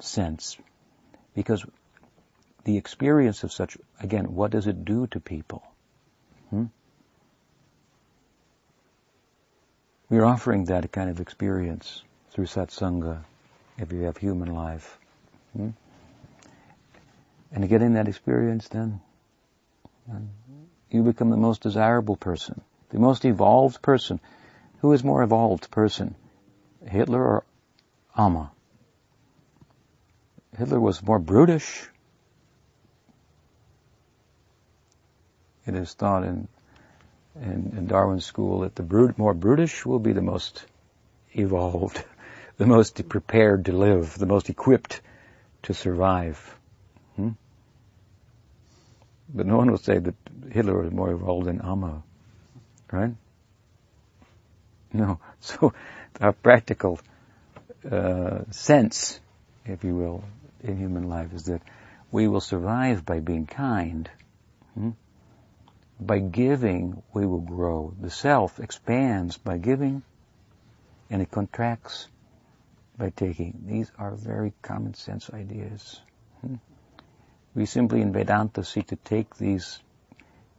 [0.00, 0.56] sense
[1.34, 1.64] because
[2.64, 5.62] the experience of such, again, what does it do to people?
[6.50, 6.66] Hmm?
[10.08, 13.24] We are offering that kind of experience through satsanga
[13.78, 14.98] if you have human life.
[15.56, 15.70] Hmm?
[17.50, 19.00] And getting that experience then,
[20.90, 24.20] you become the most desirable person, the most evolved person.
[24.80, 26.14] Who is more evolved person?
[26.86, 27.44] Hitler or
[28.16, 28.50] Amma?
[30.56, 31.88] Hitler was more brutish.
[35.66, 36.48] It is thought in
[37.36, 40.64] in, in Darwin's school that the brut, more brutish will be the most
[41.34, 42.04] evolved,
[42.58, 45.00] the most prepared to live, the most equipped
[45.62, 46.56] to survive.
[47.16, 47.30] Hmm?
[49.32, 50.14] But no one will say that
[50.50, 52.02] Hitler was more evolved than Amma,
[52.90, 53.14] right?
[54.92, 55.18] No.
[55.40, 55.72] So
[56.20, 57.00] our practical
[57.90, 59.20] uh, sense,
[59.64, 60.24] if you will,
[60.62, 61.62] in human life is that
[62.10, 64.08] we will survive by being kind.
[64.74, 64.90] Hmm?
[66.00, 67.94] By giving, we will grow.
[68.00, 70.02] The self expands by giving,
[71.10, 72.08] and it contracts
[72.96, 73.64] by taking.
[73.66, 76.00] These are very common sense ideas.
[76.40, 76.56] Hmm?
[77.54, 79.80] We simply in Vedanta seek to take these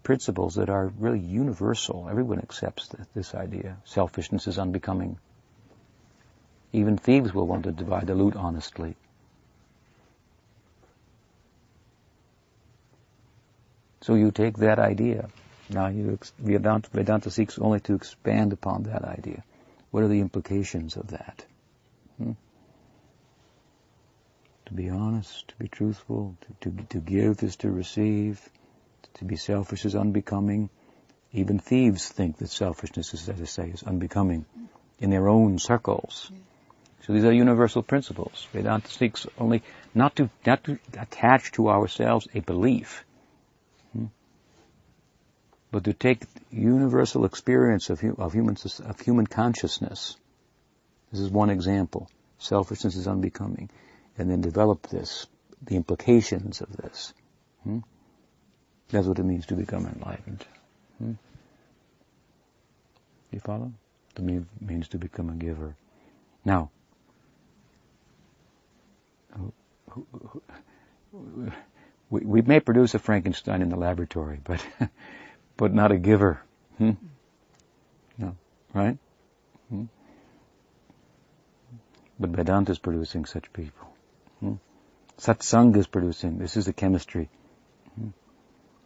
[0.03, 2.07] principles that are really universal.
[2.09, 3.77] Everyone accepts this idea.
[3.85, 5.17] Selfishness is unbecoming.
[6.73, 8.95] Even thieves will want to divide the loot honestly.
[14.01, 15.29] So you take that idea.
[15.69, 19.43] Now you, Vedanta, Vedanta seeks only to expand upon that idea.
[19.91, 21.45] What are the implications of that?
[22.17, 22.31] Hmm?
[24.65, 28.41] To be honest, to be truthful, to, to, to give is to receive,
[29.15, 30.69] to be selfish is unbecoming.
[31.31, 34.45] Even thieves think that selfishness is, as I say, is unbecoming
[34.99, 36.31] in their own circles.
[37.05, 38.47] So these are universal principles.
[38.53, 39.61] Vedanta seeks only
[39.93, 43.03] not to not to attach to ourselves a belief,
[43.91, 44.05] hmm,
[45.69, 50.15] but to take universal experience of, of human of human consciousness.
[51.11, 52.09] This is one example.
[52.39, 53.69] Selfishness is unbecoming,
[54.17, 55.27] and then develop this,
[55.61, 57.13] the implications of this.
[57.63, 57.79] Hmm?
[58.89, 60.45] That's what it means to become enlightened.
[60.99, 61.13] Hmm?
[63.31, 63.73] You follow?
[64.15, 65.75] It means to become a giver.
[66.45, 66.69] Now,
[72.09, 74.65] we, we may produce a Frankenstein in the laboratory, but
[75.57, 76.41] but not a giver.
[76.77, 76.91] Hmm?
[78.17, 78.35] No,
[78.73, 78.97] right?
[79.69, 79.85] Hmm?
[82.19, 83.87] But Vedanta is producing such people.
[84.39, 84.53] Hmm?
[85.17, 86.37] Satsanga is producing.
[86.37, 87.29] This is the chemistry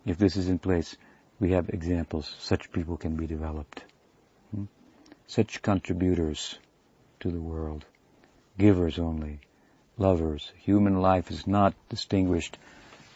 [0.08, 0.96] if this is in place,
[1.40, 2.34] we have examples.
[2.40, 3.84] Such people can be developed.
[4.52, 4.66] Hmm?
[5.28, 6.58] Such contributors
[7.20, 7.86] to the world.
[8.58, 9.42] Givers only.
[10.00, 10.52] Lovers.
[10.58, 12.58] Human life is not distinguished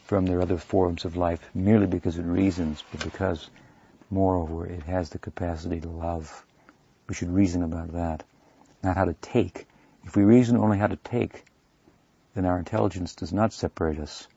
[0.06, 3.52] from their other forms of life merely because it reasons, but because,
[4.10, 6.44] moreover, it has the capacity to love.
[7.08, 8.24] We should reason about that,
[8.82, 9.68] not how to take.
[10.06, 11.46] If we reason only how to take,
[12.34, 14.28] then our intelligence does not separate us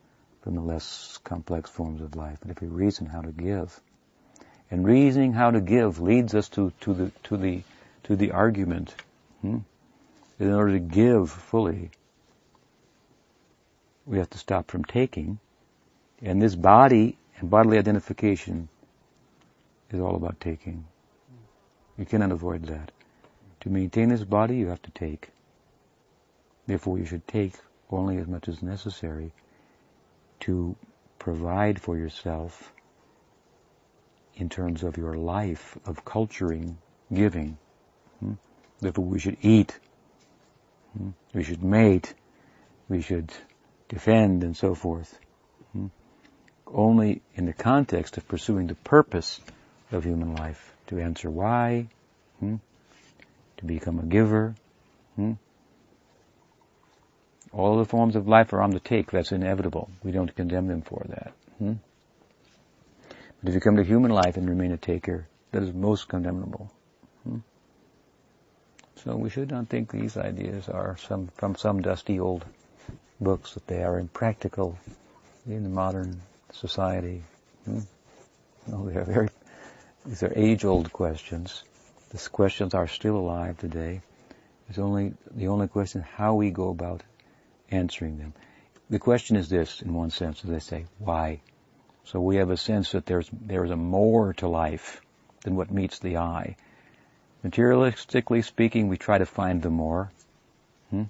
[0.43, 3.81] from the less complex forms of life, but if we reason how to give.
[4.71, 7.63] And reasoning how to give leads us to, to the to the
[8.03, 8.95] to the argument.
[9.41, 9.59] Hmm?
[10.39, 11.91] In order to give fully,
[14.07, 15.39] we have to stop from taking.
[16.23, 18.69] And this body and bodily identification
[19.91, 20.87] is all about taking.
[21.97, 22.93] You cannot avoid that.
[23.61, 25.31] To maintain this body, you have to take.
[26.67, 27.55] Therefore, you should take
[27.91, 29.33] only as much as necessary
[30.41, 30.77] to
[31.19, 32.73] provide for yourself
[34.37, 36.77] in terms of your life of culturing,
[37.13, 37.57] giving.
[38.21, 38.33] Hmm?
[38.81, 39.79] Therefore, we should eat.
[40.97, 41.11] Hmm?
[41.33, 42.15] We should mate.
[42.89, 43.33] We should
[43.89, 45.19] defend and so forth.
[45.73, 45.87] Hmm?
[46.67, 49.41] Only in the context of pursuing the purpose
[49.93, 50.73] of human life.
[50.89, 51.89] To answer why.
[52.41, 52.57] Hmm?
[53.59, 54.55] To become a giver.
[55.17, 55.33] Hmm?
[57.53, 59.11] All the forms of life are on the take.
[59.11, 59.89] That's inevitable.
[60.03, 61.33] We don't condemn them for that.
[61.59, 61.75] Hmm?
[63.41, 66.73] But if you come to human life and remain a taker, that is most condemnable.
[67.23, 67.39] Hmm?
[68.97, 72.45] So we should not think these ideas are some from some dusty old
[73.21, 74.79] books that they are impractical
[75.47, 76.21] in the modern
[76.53, 77.23] society.
[77.65, 77.81] Hmm?
[78.67, 79.29] No, they are very.
[80.07, 81.65] These are age-old questions.
[82.13, 84.03] These questions are still alive today.
[84.69, 87.03] It's only the only question how we go about
[87.71, 88.35] answering them.
[88.91, 91.41] The question is this, in one sense, as I say, why?
[92.05, 95.01] So we have a sense that there's there's a more to life
[95.43, 96.57] than what meets the eye.
[97.45, 100.11] Materialistically speaking, we try to find the more.
[100.91, 101.05] Hmm?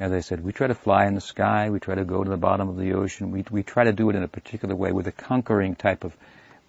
[0.00, 2.30] As I said, we try to fly in the sky, we try to go to
[2.30, 4.92] the bottom of the ocean, we, we try to do it in a particular way
[4.92, 6.16] with a conquering type of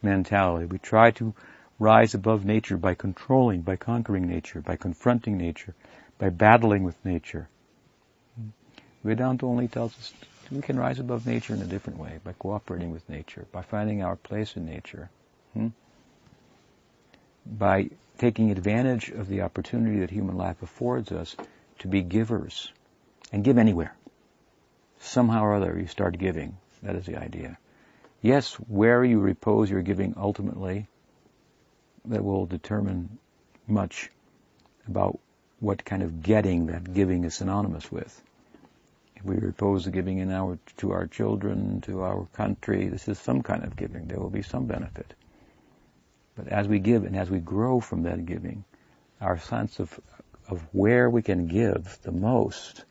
[0.02, 0.66] mentality.
[0.66, 1.34] We try to
[1.80, 5.74] rise above nature by controlling, by conquering nature, by confronting nature,
[6.18, 7.48] by battling with nature.
[9.02, 10.14] Vedanta only tells us
[10.52, 14.04] we can rise above nature in a different way, by cooperating with nature, by finding
[14.04, 15.10] our place in nature,
[15.54, 15.70] hmm?
[17.46, 21.38] by taking advantage of the opportunity that human life affords us
[21.80, 22.74] to be givers
[23.32, 23.96] and give anywhere.
[25.00, 26.58] Somehow or other you start giving.
[26.84, 27.58] That is the idea.
[28.22, 30.88] Yes, where you repose your giving ultimately,
[32.06, 33.18] that will determine
[33.68, 34.10] much
[34.88, 35.20] about
[35.60, 38.22] what kind of getting that giving is synonymous with.
[39.16, 43.20] If we repose the giving in our, to our children, to our country, this is
[43.20, 44.08] some kind of giving.
[44.08, 45.14] There will be some benefit.
[46.36, 48.64] But as we give and as we grow from that giving,
[49.20, 50.00] our sense of,
[50.48, 52.86] of where we can give the most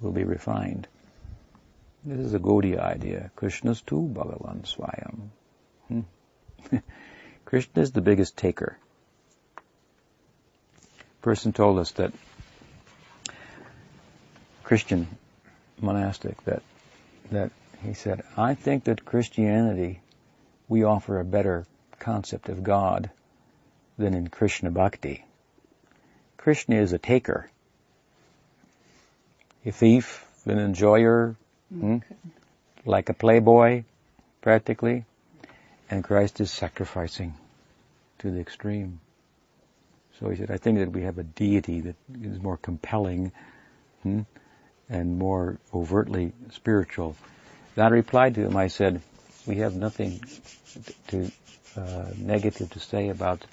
[0.00, 0.86] will be refined.
[2.04, 3.30] This is a Gaudiya idea.
[3.36, 5.28] Krishnas tu Bhagavan Swayam.
[5.88, 6.76] Hmm.
[7.44, 8.78] Krishna is the biggest taker.
[11.22, 12.12] Person told us that
[14.62, 15.08] Christian
[15.80, 16.62] monastic that
[17.30, 17.50] that
[17.82, 20.00] he said, I think that Christianity
[20.68, 21.66] we offer a better
[21.98, 23.10] concept of God
[23.98, 25.24] than in Krishna Bhakti.
[26.36, 27.50] Krishna is a taker,
[29.66, 31.36] a thief, an enjoyer,
[31.70, 31.98] hmm?
[32.84, 33.82] like a playboy,
[34.40, 35.04] practically,
[35.90, 37.34] and Christ is sacrificing
[38.20, 39.00] to the extreme.
[40.20, 43.32] So he said, I think that we have a deity that is more compelling
[44.02, 44.20] hmm,
[44.88, 47.16] and more overtly spiritual.
[47.74, 49.02] That I replied to him, I said,
[49.46, 50.20] we have nothing
[51.08, 51.30] to
[51.76, 53.44] uh, negative to say about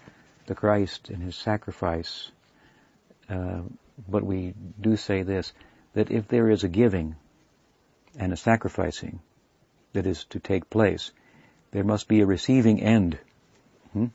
[0.45, 2.31] the Christ and his sacrifice,
[3.29, 3.61] uh,
[4.07, 5.51] but we do say this,
[5.93, 7.15] that if there is a giving
[8.17, 9.19] and a sacrificing
[9.93, 11.11] that is to take place,
[11.71, 13.17] there must be a receiving end.
[13.93, 14.07] Hmm?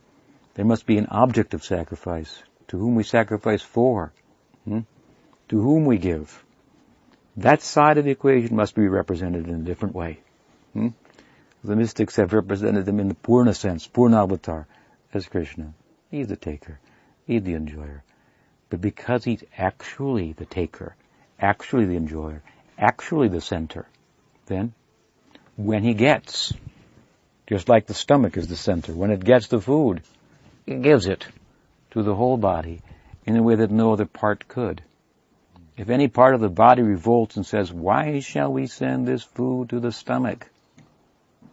[0.54, 4.12] There must be an object of sacrifice, to whom we sacrifice for,
[4.64, 4.80] hmm?
[5.48, 6.44] to whom we give.
[7.36, 10.20] That side of the equation must be represented in a different way.
[10.72, 10.88] Hmm?
[11.62, 14.66] The mystics have represented them in the Purna sense, Purna avatar,
[15.12, 15.74] as Krishna.
[16.10, 16.78] He's the taker.
[17.26, 18.02] He's the enjoyer.
[18.70, 20.94] But because he's actually the taker,
[21.38, 22.42] actually the enjoyer,
[22.78, 23.86] actually the center,
[24.46, 24.72] then
[25.56, 26.52] when he gets,
[27.46, 30.02] just like the stomach is the center, when it gets the food,
[30.66, 31.26] it gives it
[31.90, 32.82] to the whole body
[33.26, 34.82] in a way that no other part could.
[35.76, 39.70] If any part of the body revolts and says, why shall we send this food
[39.70, 40.48] to the stomach?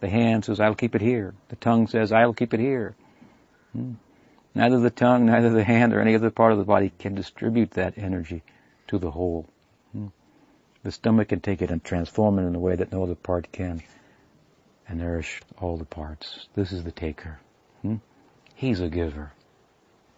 [0.00, 1.34] The hand says, I'll keep it here.
[1.48, 2.94] The tongue says, I'll keep it here.
[3.72, 3.92] Hmm.
[4.54, 7.72] Neither the tongue, neither the hand, or any other part of the body can distribute
[7.72, 8.42] that energy
[8.88, 9.46] to the whole.
[10.86, 13.50] The stomach can take it and transform it in a way that no other part
[13.50, 13.82] can
[14.88, 16.46] and nourish all the parts.
[16.54, 17.40] This is the taker.
[17.82, 17.96] Hmm.
[18.54, 19.32] He's a giver.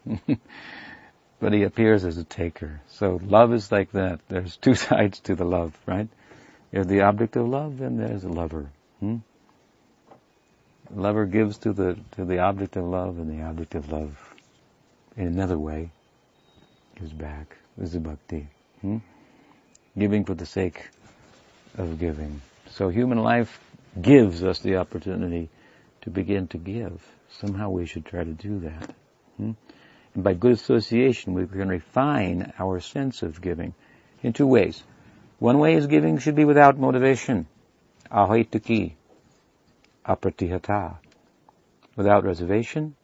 [1.40, 2.82] but he appears as a taker.
[2.88, 4.20] So love is like that.
[4.28, 6.10] There's two sides to the love, right?
[6.70, 8.68] There's the object of love and there's a lover.
[9.00, 9.16] Hmm?
[10.94, 14.18] lover gives to the to the object of love, and the object of love,
[15.16, 15.92] in another way,
[16.96, 17.56] gives back.
[17.78, 18.48] This is bhakti.
[18.82, 18.98] Hmm?
[19.98, 20.88] Giving for the sake
[21.76, 22.40] of giving.
[22.70, 23.60] So human life
[24.00, 25.48] gives us the opportunity
[26.02, 27.04] to begin to give.
[27.40, 28.94] Somehow we should try to do that.
[29.36, 29.52] Hmm?
[30.14, 33.74] And by good association, we can refine our sense of giving
[34.22, 34.82] in two ways.
[35.38, 37.46] One way is giving should be without motivation.
[38.10, 38.94] Ahaituki
[40.04, 40.96] apratihata,
[41.94, 42.96] without reservation,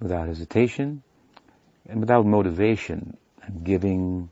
[0.00, 1.02] without hesitation,
[1.88, 4.28] and without motivation, and giving,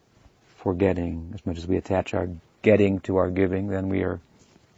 [0.63, 1.33] forgetting.
[1.35, 2.29] As much as we attach our
[2.63, 4.21] getting to our giving, then we are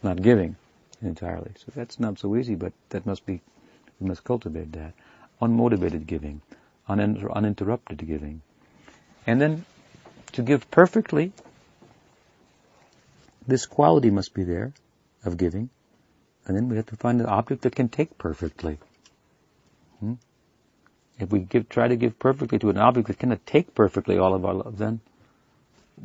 [0.01, 0.55] not giving
[1.01, 1.51] entirely.
[1.57, 3.41] So that's not so easy, but that must be,
[3.99, 4.93] we must cultivate that.
[5.41, 6.41] Unmotivated giving,
[6.87, 8.41] uninter- uninterrupted giving.
[9.27, 9.65] And then
[10.33, 11.33] to give perfectly,
[13.47, 14.73] this quality must be there
[15.25, 15.69] of giving.
[16.45, 18.77] And then we have to find an object that can take perfectly.
[19.99, 20.13] Hmm?
[21.19, 24.33] If we give, try to give perfectly to an object that cannot take perfectly all
[24.33, 25.01] of our love, then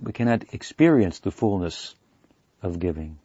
[0.00, 1.94] we cannot experience the fullness
[2.62, 3.18] of giving.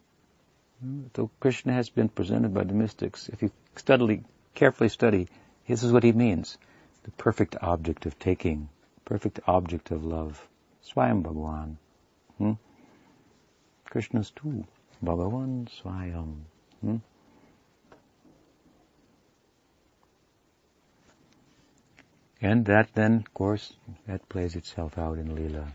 [1.16, 3.30] So Krishna has been presented by the mystics.
[3.30, 5.30] If you steadily, carefully study,
[5.68, 6.58] this is what he means.
[7.04, 8.70] The perfect object of taking,
[9.06, 10.46] perfect object of love.
[10.84, 11.78] Swayam Bhagavan.
[12.38, 12.54] Hmm?
[13.90, 14.66] Krishnas tu.
[15.04, 16.42] Bhagavan Swayam.
[16.82, 16.98] Hmm?
[22.42, 23.74] And that then, of course,
[24.06, 25.72] that plays itself out in Leela,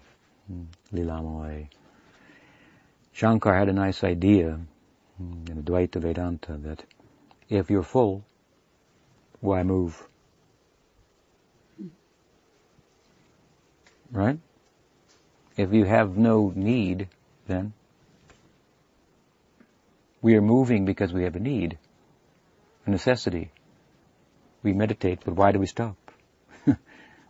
[0.48, 0.64] hmm?
[0.92, 1.68] Leela
[3.12, 4.60] Shankar had a nice idea
[5.16, 6.84] hmm, in Advaita Vedanta that
[7.48, 8.24] if you're full,
[9.40, 10.06] why move?
[14.10, 14.38] Right?
[15.56, 17.08] If you have no need,
[17.46, 17.72] then
[20.22, 21.78] we are moving because we have a need,
[22.86, 23.50] a necessity.
[24.62, 25.96] We meditate, but why do we stop?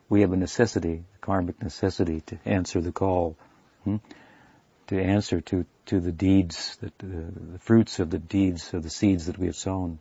[0.09, 3.37] We have a necessity, a karmic necessity to answer the call,
[3.85, 3.97] hmm?
[4.89, 7.07] to answer to, to the deeds, that, uh,
[7.53, 9.99] the fruits of the deeds, of the seeds that we have sown.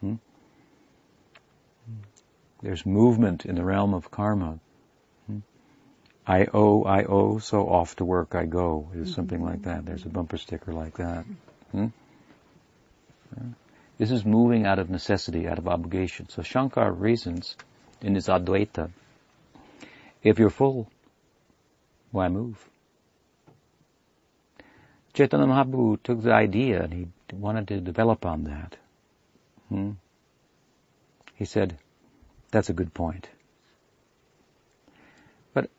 [0.00, 0.14] Hmm?
[2.62, 4.58] There's movement in the realm of karma.
[5.26, 5.38] Hmm?
[6.26, 8.90] I owe, I owe, so off to work I go.
[8.94, 9.84] Is something like that.
[9.86, 11.24] There's a bumper sticker like that.
[11.70, 11.86] Hmm?
[13.98, 16.28] This is moving out of necessity, out of obligation.
[16.28, 17.56] So Shankar reasons
[18.00, 18.90] in his Advaita,
[20.24, 20.90] if you're full,
[22.10, 22.68] why move?
[25.12, 28.76] Chaitanya Mahaprabhu took the idea and he wanted to develop on that.
[29.68, 29.92] Hmm?
[31.36, 31.78] He said,
[32.50, 33.28] that's a good point.
[35.52, 35.70] But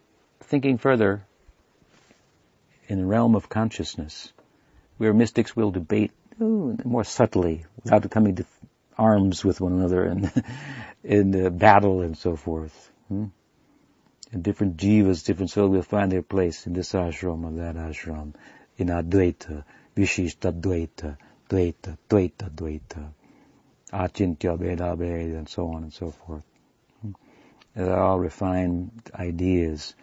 [0.42, 1.26] thinking further,
[2.88, 4.32] in the realm of consciousness,
[4.98, 8.46] where mystics will debate ooh, more subtly, without coming to
[8.98, 10.32] arms with one another and
[11.04, 12.92] in battle and so forth.
[13.08, 13.26] Hmm?
[14.36, 18.34] And different jivas, different souls will find their place in this ashram or that ashram,
[18.78, 19.64] in Advaita,
[19.96, 21.16] Vishishta Dvaita,
[21.50, 23.14] Dvaita, Dvaita, Dvaita,
[23.94, 26.44] Achintya, Veda, Veda, and so on and so forth.
[27.74, 29.96] They're all refined ideas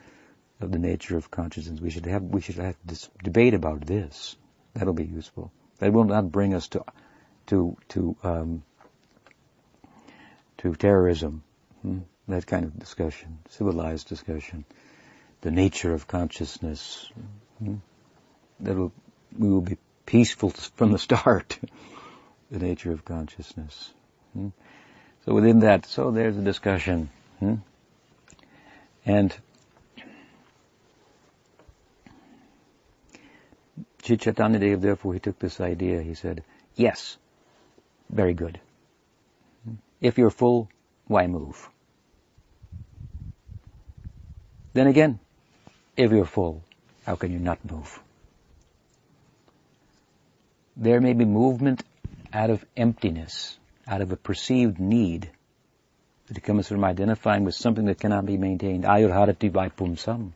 [0.62, 1.78] of the nature of consciousness.
[1.78, 4.35] We should have, we should have this debate about this.
[4.72, 5.53] That'll be useful.
[5.78, 6.87] That will not bring us to,
[7.49, 8.62] to, to, um,
[10.57, 11.43] to terrorism.
[11.83, 11.99] Hmm?
[12.33, 14.64] That kind of discussion, civilized discussion,
[15.43, 17.11] the nature of consciousness.
[17.59, 17.74] Hmm?
[18.61, 18.91] That will,
[19.39, 19.76] we will be
[20.07, 21.59] peaceful from the start.
[22.51, 23.93] the nature of consciousness.
[24.33, 24.49] Hmm?
[25.26, 27.11] So within that, so there's a discussion.
[27.39, 27.57] Hmm?
[29.05, 29.37] And
[34.01, 36.01] Chaitanya therefore, he took this idea.
[36.01, 36.45] He said,
[36.76, 37.18] yes,
[38.09, 38.59] very good.
[40.01, 40.70] If you're full,
[41.09, 41.68] why move?
[44.73, 45.18] Then again,
[45.97, 46.62] if you're full,
[47.05, 48.01] how can you not move?
[50.77, 51.83] There may be movement
[52.33, 55.31] out of emptiness, out of a perceived need
[56.29, 58.85] that comes from identifying with something that cannot be maintained.
[58.85, 60.31] Ayurharati vaipumsam.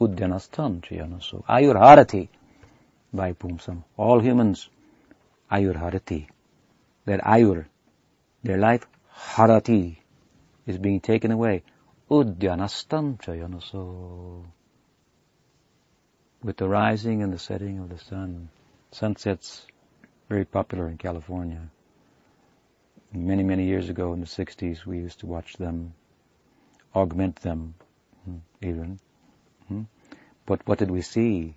[0.00, 1.44] Udyanastan chayanaso.
[1.46, 2.28] Ayurharati
[3.14, 3.82] vaipumsam.
[3.96, 4.68] All humans,
[5.50, 6.28] ayurharati.
[7.04, 7.66] Their ayur,
[8.44, 9.96] their life, harati,
[10.66, 11.64] is being taken away.
[12.12, 14.44] Udyanastam chayanaso.
[16.44, 18.50] With the rising and the setting of the sun.
[18.90, 19.66] Sunsets
[20.28, 21.70] very popular in California.
[23.14, 25.94] Many, many years ago in the 60s, we used to watch them,
[26.94, 27.76] augment them,
[28.26, 29.00] hmm, even.
[29.68, 29.84] Hmm.
[30.44, 31.54] But what did we see?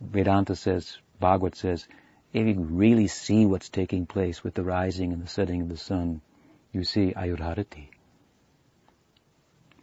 [0.00, 1.88] Vedanta says, Bhagavad says,
[2.32, 5.76] if you really see what's taking place with the rising and the setting of the
[5.76, 6.20] sun,
[6.72, 7.88] you see Ayurharati.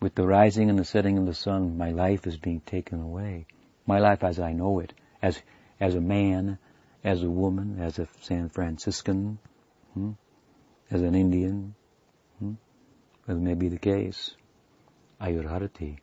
[0.02, 3.46] With the rising and the setting of the sun, my life is being taken away.
[3.86, 5.42] My life as I know it, as,
[5.80, 6.58] as a man,
[7.04, 9.40] as a woman, as a San Franciscan,
[9.94, 10.12] hmm,
[10.90, 11.76] as an Indian,
[12.40, 12.54] hmm,
[13.28, 14.36] may be the case.
[15.20, 15.98] Ayurharati.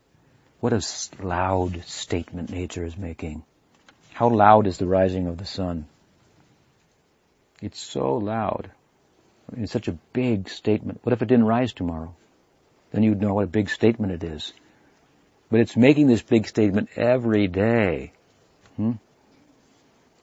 [0.61, 0.83] What a
[1.23, 3.45] loud statement nature is making.
[4.13, 5.87] How loud is the rising of the sun?
[7.63, 8.71] It's so loud.
[9.57, 11.01] It's such a big statement.
[11.03, 12.15] What if it didn't rise tomorrow?
[12.97, 14.55] Then you'd know what a big statement it is.
[15.51, 18.13] But it's making this big statement every day.
[18.77, 18.93] Hmm?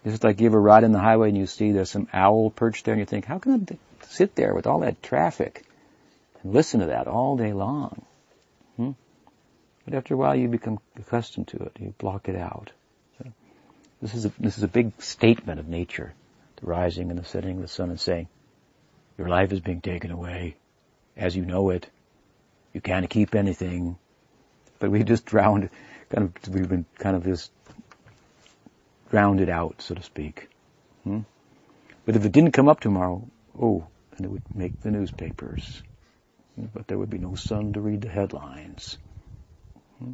[0.03, 2.85] It's like you ever ride in the highway and you see there's some owl perched
[2.85, 5.67] there and you think, how can I sit there with all that traffic
[6.41, 8.03] and listen to that all day long?
[8.77, 8.91] Hmm?
[9.85, 11.77] But after a while you become accustomed to it.
[11.79, 12.71] You block it out.
[13.19, 13.31] So
[14.01, 16.15] this is a, this is a big statement of nature.
[16.55, 18.29] The rising and the setting of the sun and saying,
[19.19, 20.55] your life is being taken away
[21.15, 21.87] as you know it.
[22.73, 23.97] You can't keep anything.
[24.79, 25.69] But we just drowned,
[26.09, 27.51] kind of, we've been kind of just
[29.11, 30.49] drowned it out, so to speak.
[31.03, 31.19] Hmm?
[32.05, 33.27] But if it didn't come up tomorrow,
[33.59, 35.83] oh, then it would make the newspapers.
[36.55, 36.65] Hmm?
[36.73, 38.97] But there would be no sun to read the headlines.
[39.99, 40.13] Hmm?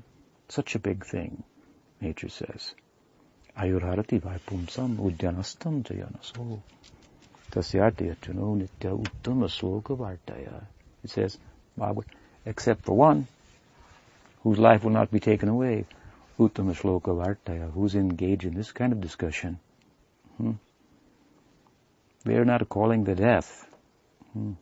[0.49, 1.43] Such a big thing,
[2.01, 2.76] nature says.
[3.57, 6.62] Ayurharati vaipumsam udyanastam jayanaso.
[7.51, 10.66] Tasyarti achano nitya uttama sloka vartaya.
[11.03, 11.38] It says,
[12.50, 13.28] except for one,
[14.41, 15.86] whose life will not be taken away,
[16.39, 19.60] Uttama Shloka Vartaya, who's engaged in this kind of discussion.
[20.38, 20.54] Hmm?
[22.26, 23.68] They are not calling the death.
[24.34, 24.54] Hmm?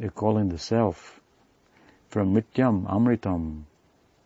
[0.00, 1.20] They're calling the self
[2.08, 3.62] from Mityam Amritam.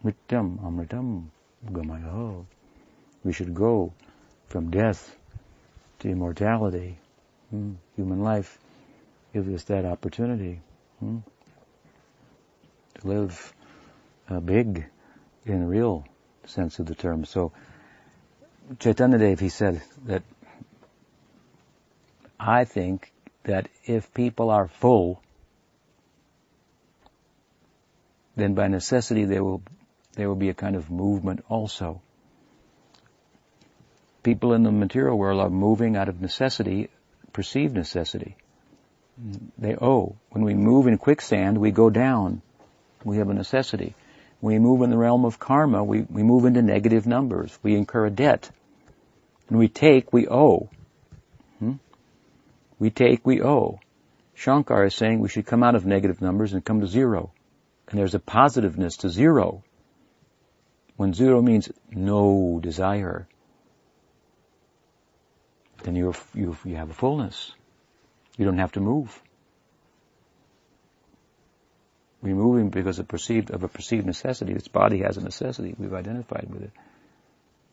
[0.02, 1.26] Mityam Amritam
[1.66, 2.46] Gamaya.
[3.24, 3.92] We should go
[4.46, 5.14] from death
[5.98, 6.96] to immortality.
[7.50, 7.74] Hmm?
[7.96, 8.58] Human life
[9.34, 10.60] gives us that opportunity
[11.00, 11.18] hmm?
[13.00, 13.52] to live
[14.28, 14.86] uh, big
[15.44, 16.04] in real
[16.46, 17.24] sense of the term.
[17.24, 17.52] So
[18.78, 20.22] Chaitanya Dev, he said that
[22.38, 23.12] I think
[23.44, 25.22] that if people are full,
[28.36, 29.62] then by necessity there will,
[30.14, 32.02] there will be a kind of movement also.
[34.22, 36.90] People in the material world are moving out of necessity,
[37.32, 38.36] perceived necessity.
[39.56, 40.16] They owe.
[40.30, 42.42] When we move in quicksand, we go down.
[43.04, 43.94] We have a necessity.
[44.40, 47.58] When we move in the realm of karma, we, we move into negative numbers.
[47.62, 48.50] We incur a debt.
[49.48, 50.68] When we take, we owe.
[51.58, 51.74] Hmm?
[52.78, 53.80] We take, we owe.
[54.34, 57.32] Shankar is saying we should come out of negative numbers and come to zero.
[57.88, 59.64] And there's a positiveness to zero.
[60.96, 63.26] When zero means no desire,
[65.82, 67.52] then you you you have a fullness.
[68.38, 69.20] You don't have to move.
[72.22, 74.54] We're moving because of perceived of a perceived necessity.
[74.54, 75.74] This body has a necessity.
[75.78, 76.70] We've identified with it.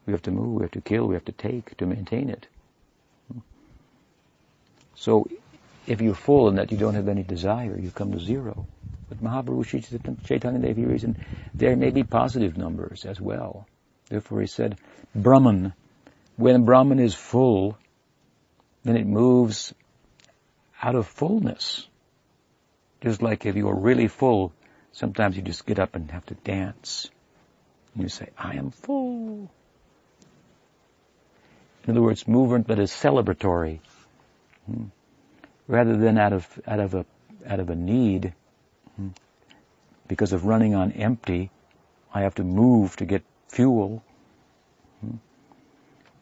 [0.05, 0.55] We have to move.
[0.55, 1.07] We have to kill.
[1.07, 2.47] We have to take to maintain it.
[4.95, 5.27] So,
[5.87, 8.65] if you're full and that you don't have any desire, you come to zero.
[9.09, 11.17] But Mahaprabhu Chaitanya Devi reasoned
[11.53, 13.67] there may be positive numbers as well.
[14.09, 14.77] Therefore he said,
[15.13, 15.73] Brahman,
[16.37, 17.77] when Brahman is full,
[18.83, 19.73] then it moves
[20.85, 21.87] out of fullness.
[23.01, 24.53] Just like if you're really full,
[24.91, 27.09] sometimes you just get up and have to dance.
[27.93, 29.49] And you say, I am full.
[31.83, 33.79] In other words, movement that is celebratory.
[34.67, 34.85] Hmm.
[35.67, 37.05] Rather than out of, out of a,
[37.47, 38.33] out of a need,
[38.95, 39.09] hmm.
[40.07, 41.49] because of running on empty,
[42.13, 44.03] I have to move to get fuel.
[45.01, 45.17] Hmm.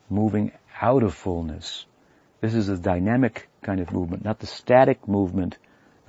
[0.10, 1.86] Moving out of fullness.
[2.44, 5.58] This is a dynamic kind of movement, not the static movement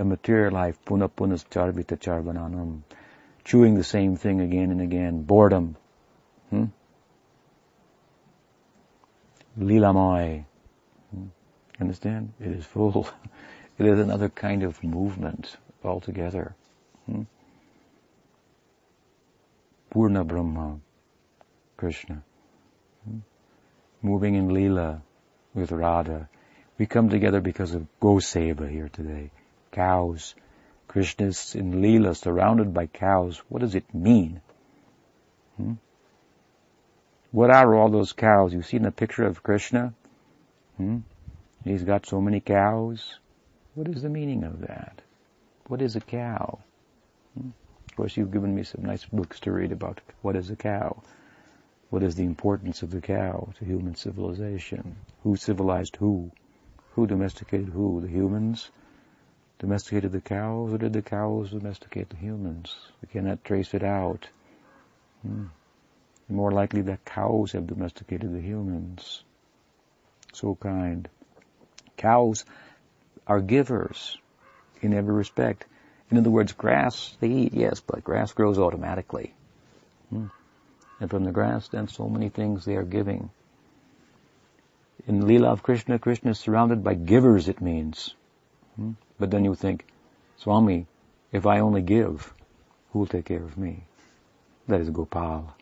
[0.00, 2.80] of material life, puna punas charvita charvananam,
[3.44, 5.76] chewing the same thing again and again, boredom.
[6.50, 6.64] Hmm?
[9.56, 10.44] Lilamai.
[11.14, 11.26] Hmm?
[11.80, 12.32] Understand?
[12.40, 13.08] It is full.
[13.78, 16.56] It is another kind of movement altogether.
[17.06, 17.22] Hmm?
[19.88, 20.80] Purna Brahma,
[21.76, 22.24] Krishna.
[23.04, 23.18] Hmm?
[24.02, 25.00] Moving in Leela
[25.54, 26.28] with Radha.
[26.78, 29.30] We come together because of Goseva here today.
[29.70, 30.34] Cows.
[30.88, 33.40] Krishna's in Leela surrounded by cows.
[33.48, 34.40] What does it mean?
[35.56, 35.74] Hmm?
[37.30, 38.52] What are all those cows?
[38.52, 39.94] You've seen the picture of Krishna?
[40.76, 40.98] Hmm?
[41.64, 43.18] He's got so many cows.
[43.74, 45.00] What is the meaning of that?
[45.66, 46.58] What is a cow?
[47.36, 47.50] Hmm?
[47.88, 51.02] Of course, you've given me some nice books to read about what is a cow.
[51.90, 54.96] What is the importance of the cow to human civilization?
[55.22, 56.30] Who civilized who?
[56.92, 58.00] Who domesticated who?
[58.00, 58.70] The humans
[59.58, 62.76] domesticated the cows, or did the cows domesticate the humans?
[63.00, 64.28] We cannot trace it out.
[65.22, 65.46] Hmm
[66.28, 69.22] more likely that cows have domesticated the humans.
[70.32, 71.08] So kind.
[71.96, 72.44] Cows
[73.26, 74.18] are givers
[74.80, 75.64] in every respect.
[76.10, 79.34] In other words, grass they eat, yes, but grass grows automatically.
[80.10, 80.26] Hmm.
[81.00, 83.30] And from the grass, then so many things they are giving.
[85.06, 88.14] In Leela of Krishna, Krishna is surrounded by givers, it means.
[88.76, 88.92] Hmm.
[89.18, 89.84] But then you think,
[90.36, 90.86] Swami,
[91.32, 92.32] if I only give,
[92.92, 93.84] who will take care of me?
[94.68, 95.54] That is Gopal.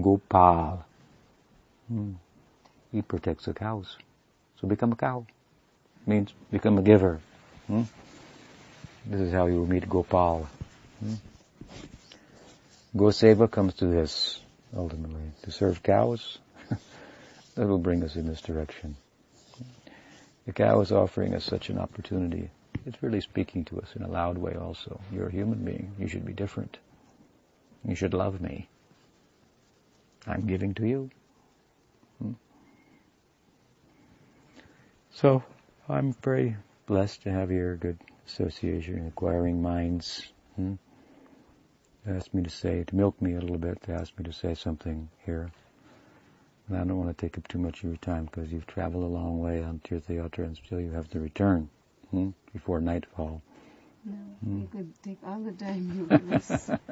[0.00, 0.84] Gopal.
[1.88, 2.12] Hmm.
[2.92, 3.96] He protects the cows.
[4.60, 5.26] So become a cow.
[6.06, 7.20] Means become a giver.
[7.66, 7.82] Hmm?
[9.06, 10.48] This is how you will meet Gopal.
[11.00, 11.14] Hmm?
[12.96, 14.38] Goseva comes to this,
[14.76, 15.32] ultimately.
[15.42, 16.38] To serve cows,
[17.54, 18.96] that will bring us in this direction.
[20.46, 22.50] The cow is offering us such an opportunity.
[22.84, 25.00] It's really speaking to us in a loud way also.
[25.12, 25.92] You're a human being.
[25.98, 26.78] You should be different.
[27.84, 28.68] You should love me.
[30.26, 31.10] I'm giving to you.
[32.20, 32.32] Hmm.
[35.12, 35.42] So
[35.88, 36.56] I'm very
[36.86, 40.26] blessed to have your good association, acquiring minds.
[40.56, 40.74] Hmm?
[42.06, 44.54] Asked me to say, to milk me a little bit, to ask me to say
[44.54, 45.50] something here.
[46.68, 49.04] And I don't want to take up too much of your time because you've traveled
[49.04, 51.68] a long way on Tirthayatra and still you have to return
[52.10, 52.30] hmm?
[52.52, 53.40] before nightfall.
[54.04, 54.60] No, hmm?
[54.60, 56.42] you could take all the time you want.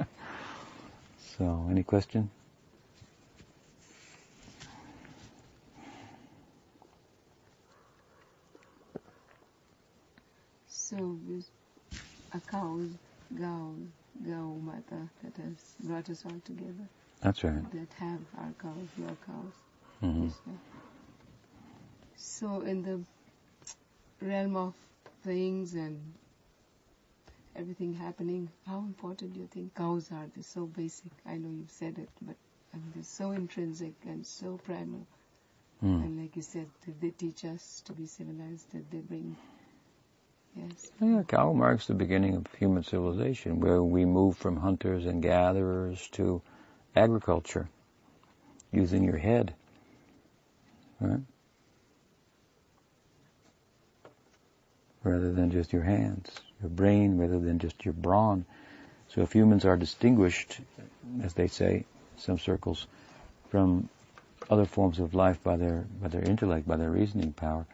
[1.39, 2.31] so, any question?
[10.69, 11.19] So
[12.35, 12.81] a cow,
[13.39, 13.75] Gau,
[14.25, 16.89] Gau Mata that has brought us all together.
[17.23, 17.71] That's right.
[17.73, 19.55] That have our cows, your cows.
[20.03, 20.53] Mm-hmm.
[22.17, 23.01] So in the
[24.25, 24.75] realm of
[25.23, 26.01] things and
[27.57, 30.27] everything happening, how important do you think cows are?
[30.35, 31.13] They're so basic.
[31.27, 32.37] I know you've said it, but
[32.73, 35.07] I mean, they're so intrinsic and so primal.
[35.85, 36.05] Mm.
[36.05, 36.67] And like you said,
[37.01, 39.37] they teach us to be civilized, that they bring
[40.57, 40.91] Yes.
[41.01, 46.09] Yeah, cow marks the beginning of human civilization, where we move from hunters and gatherers
[46.13, 46.43] to
[46.97, 47.69] agriculture,
[48.73, 49.55] using your head.
[51.01, 51.21] Right?
[55.03, 56.29] Rather than just your hands,
[56.61, 58.45] your brain rather than just your brawn.
[59.09, 60.61] So if humans are distinguished,
[61.23, 61.87] as they say,
[62.17, 62.87] some circles,
[63.49, 63.89] from
[64.51, 67.67] other forms of life by their by their intellect, by their reasoning power,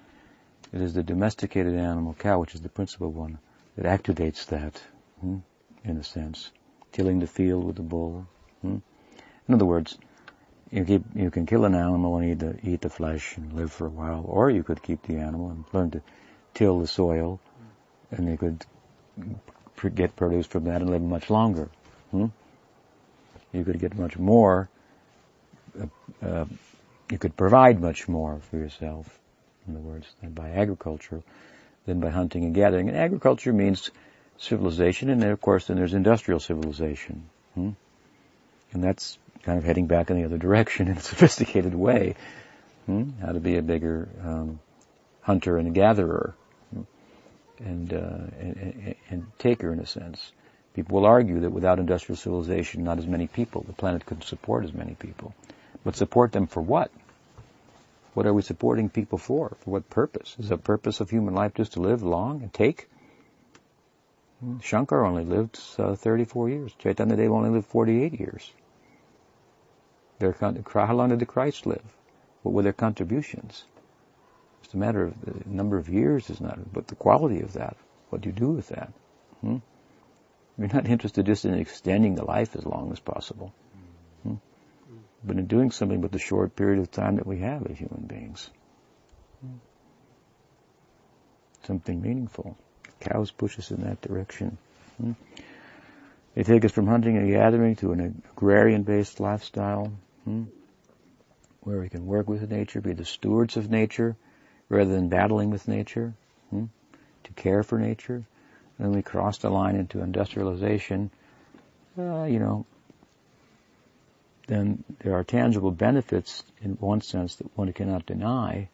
[0.72, 3.38] it is the domesticated animal cow, which is the principal one,
[3.76, 4.80] that activates that,
[5.20, 5.38] hmm,
[5.84, 6.50] in a sense,
[6.92, 8.26] tilling the field with the bull.
[8.62, 8.78] Hmm?
[9.48, 9.98] In other words,
[10.70, 13.72] you keep you can kill an animal and eat the eat the flesh and live
[13.72, 16.02] for a while, or you could keep the animal and learn to
[16.54, 17.38] till the soil,
[18.10, 18.64] and you could
[19.94, 21.68] get produce from that and live much longer.
[22.10, 22.26] Hmm?
[23.52, 24.68] You could get much more.
[25.80, 26.46] Uh, uh,
[27.10, 29.20] you could provide much more for yourself,
[29.66, 31.22] in other words, than by agriculture,
[31.86, 32.88] than by hunting and gathering.
[32.88, 33.90] And agriculture means
[34.38, 37.28] civilization, and then of course then there's industrial civilization.
[37.54, 37.70] Hmm?
[38.72, 42.16] And that's kind of heading back in the other direction in a sophisticated way.
[42.86, 43.10] Hmm?
[43.20, 44.60] How to be a bigger um,
[45.22, 46.34] hunter and gatherer
[47.58, 50.32] and, uh, and, and taker in a sense.
[50.74, 54.64] People will argue that without industrial civilization, not as many people, the planet couldn't support
[54.64, 55.34] as many people.
[55.84, 56.90] But support them for what?
[58.16, 59.58] What are we supporting people for?
[59.60, 60.36] For what purpose?
[60.38, 62.88] Is the purpose of human life just to live long and take?
[64.40, 66.72] Hmm, Shankar only lived uh, 34 years.
[66.78, 68.50] Chaitanya Dev only lived 48 years.
[70.18, 71.84] Their, how long did the Christ live?
[72.42, 73.66] What were their contributions?
[74.64, 77.76] It's a matter of the number of years is not, but the quality of that.
[78.08, 78.94] What do you do with that?
[79.42, 79.58] Hmm?
[80.56, 83.52] You're not interested just in extending the life as long as possible?
[85.24, 88.06] But in doing something with the short period of time that we have as human
[88.06, 88.50] beings.
[91.66, 92.56] Something meaningful.
[93.00, 94.56] Cows push us in that direction.
[94.98, 95.12] Hmm?
[96.34, 99.92] They take us from hunting and gathering to an agrarian-based lifestyle,
[100.24, 100.44] hmm?
[101.60, 104.16] where we can work with nature, be the stewards of nature,
[104.68, 106.14] rather than battling with nature,
[106.50, 106.66] hmm,
[107.24, 108.24] to care for nature.
[108.78, 111.10] Then we cross the line into industrialization.
[111.98, 112.66] Uh, you know,
[114.47, 118.68] then there are tangible benefits in one sense that one cannot deny,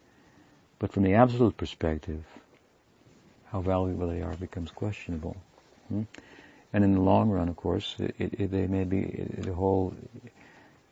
[0.79, 2.25] but from the absolute perspective,
[3.51, 5.37] how valuable they are becomes questionable.
[5.89, 6.03] Hmm?
[6.73, 9.95] And in the long run, of course, it, it, they may be the whole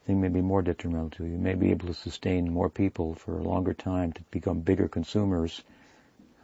[0.07, 1.33] thing may be more detrimental to you.
[1.33, 4.89] You may be able to sustain more people for a longer time to become bigger
[4.89, 5.63] consumers,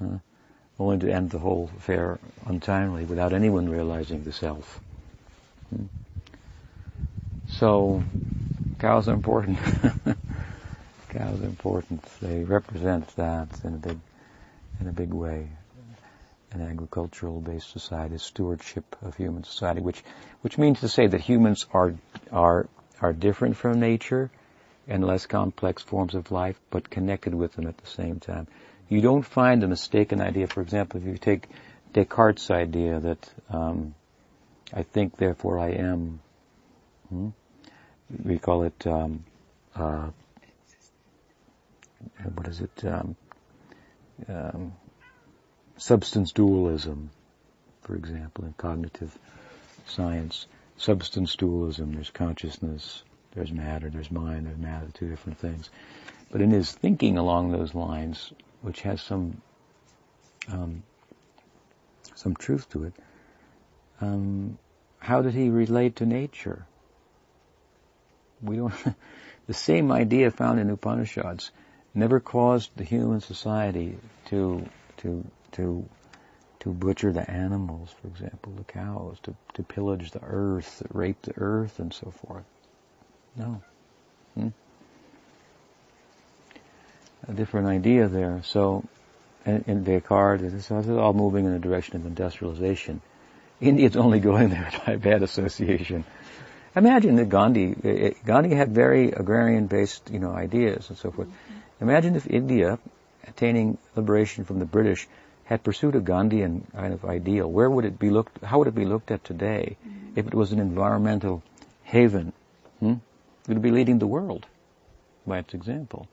[0.00, 0.18] uh,
[0.78, 4.80] only to end the whole affair untimely without anyone realizing the self.
[5.70, 5.86] Hmm.
[7.58, 8.04] So,
[8.78, 9.58] cows are important.
[11.08, 12.04] cows are important.
[12.20, 13.98] They represent that in a big,
[14.80, 15.48] in a big way.
[16.52, 20.02] An agricultural-based society, stewardship of human society, which,
[20.42, 21.94] which means to say that humans are,
[22.30, 22.68] are
[23.00, 24.30] are different from nature
[24.88, 28.46] and less complex forms of life, but connected with them at the same time.
[28.88, 30.46] You don't find a mistaken idea.
[30.46, 31.48] For example, if you take
[31.92, 33.94] Descartes' idea that um,
[34.72, 36.20] I think, therefore I am.
[37.08, 37.28] Hmm?
[38.24, 39.24] We call it um,
[39.74, 40.10] uh,
[42.34, 42.84] what is it?
[42.84, 43.16] Um,
[44.28, 44.72] um,
[45.76, 47.10] substance dualism,
[47.82, 49.16] for example, in cognitive
[49.86, 50.46] science
[50.76, 51.94] substance dualism.
[51.94, 53.02] There's consciousness,
[53.34, 55.70] there's matter, there's mind, there's matter, two different things.
[56.30, 58.32] But in his thinking along those lines,
[58.62, 59.40] which has some
[60.48, 60.82] um,
[62.14, 62.94] some truth to it,
[64.00, 64.58] um,
[64.98, 66.66] how did he relate to nature?
[68.42, 68.74] We don't.
[69.46, 71.50] the same idea found in Upanishads
[71.94, 74.68] never caused the human society to
[74.98, 75.88] to to
[76.66, 81.32] to butcher the animals, for example, the cows, to, to pillage the earth, rape the
[81.36, 82.44] earth, and so forth.
[83.36, 83.62] No.
[84.34, 84.48] Hmm?
[87.28, 88.40] A different idea there.
[88.42, 88.82] So,
[89.44, 93.00] in, in Descartes, this is all moving in the direction of industrialization.
[93.60, 96.04] India's only going there by bad association.
[96.76, 101.28] Imagine that Gandhi, eh, eh, Gandhi had very agrarian-based, you know, ideas and so forth.
[101.80, 102.78] Imagine if India,
[103.26, 105.08] attaining liberation from the British,
[105.44, 108.74] had pursued a Gandhian kind of ideal, where would it be looked, how would it
[108.74, 110.18] be looked at today mm-hmm.
[110.18, 111.42] if it was an environmental
[111.84, 112.32] haven?
[112.80, 112.94] Hmm?
[113.48, 114.44] It would be leading the world
[115.26, 116.08] by its example.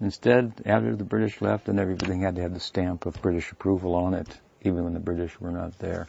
[0.00, 3.94] Instead, after the British left, and everything had to have the stamp of British approval
[3.94, 4.28] on it,
[4.62, 6.08] even when the British were not there.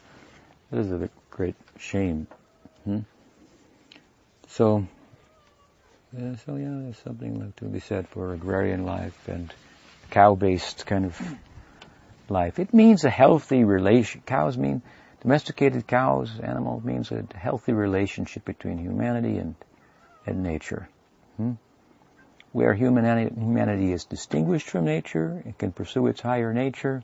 [0.72, 2.28] That is a great shame.
[2.84, 3.00] Hmm?
[4.48, 4.86] So,
[6.14, 9.54] so yeah, there's something to be said for agrarian life and
[10.12, 11.20] cow-based kind of
[12.30, 12.60] life.
[12.60, 14.22] It means a healthy relation.
[14.26, 14.82] Cows mean
[15.22, 19.56] domesticated cows, animal means a healthy relationship between humanity and,
[20.26, 20.88] and nature.
[21.38, 21.54] Hmm?
[22.52, 27.02] Where humanity, humanity is distinguished from nature, it can pursue its higher nature,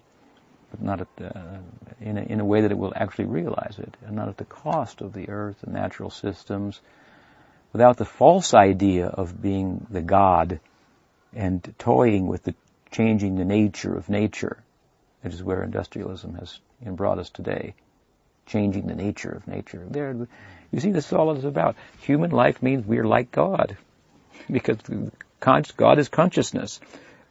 [0.69, 1.59] but not at the,
[1.99, 4.45] in, a, in a way that it will actually realize it, and not at the
[4.45, 6.81] cost of the earth and natural systems,
[7.72, 10.59] without the false idea of being the God
[11.34, 12.55] and toying with the
[12.91, 14.57] changing the nature of nature.
[15.24, 17.76] It is where industrialism has brought us today.
[18.47, 19.86] Changing the nature of nature.
[19.88, 20.28] There,
[20.72, 21.76] you see, this is all it's about.
[22.01, 23.78] Human life means we're like God.
[24.49, 24.80] Because
[25.78, 26.80] God is consciousness.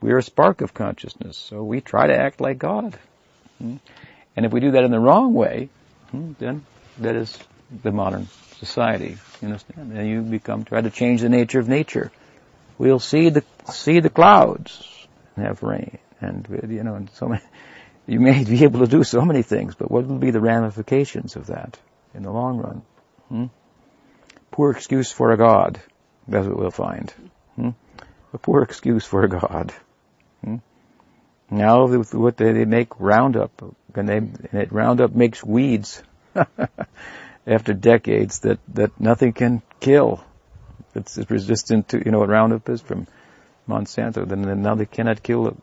[0.00, 1.36] We're a spark of consciousness.
[1.36, 2.96] So we try to act like God.
[3.58, 3.76] Hmm?
[4.36, 5.68] And if we do that in the wrong way,
[6.12, 6.64] hmm, then
[6.98, 7.36] that is
[7.82, 8.28] the modern
[8.58, 9.16] society.
[9.40, 9.92] You understand?
[9.92, 12.10] And you become, try to change the nature of nature.
[12.76, 15.06] We'll see the, see the clouds
[15.36, 15.98] and have rain.
[16.20, 17.42] And, you know, and so many,
[18.06, 21.36] you may be able to do so many things, but what will be the ramifications
[21.36, 21.78] of that
[22.14, 22.82] in the long run?
[23.28, 23.46] Hmm?
[24.50, 25.80] Poor excuse for a God.
[26.26, 27.12] That's what we'll find.
[27.56, 27.70] Hmm?
[28.32, 29.72] A poor excuse for a God.
[30.44, 30.56] Hmm?
[31.50, 33.62] Now, what they, they make Roundup,
[33.94, 36.02] and, they, and it, Roundup makes weeds
[37.48, 40.22] after decades that, that nothing can kill.
[40.94, 43.06] It's, it's resistant to, you know what Roundup is from
[43.68, 44.28] Monsanto.
[44.28, 45.56] Then, then now they cannot kill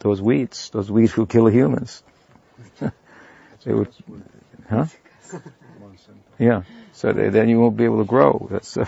[0.00, 0.70] those weeds.
[0.70, 2.02] Those weeds will kill humans.
[2.80, 3.94] they would,
[4.68, 4.86] huh?
[6.38, 6.62] Yeah.
[6.92, 8.48] So they, then you won't be able to grow.
[8.50, 8.86] That's, uh,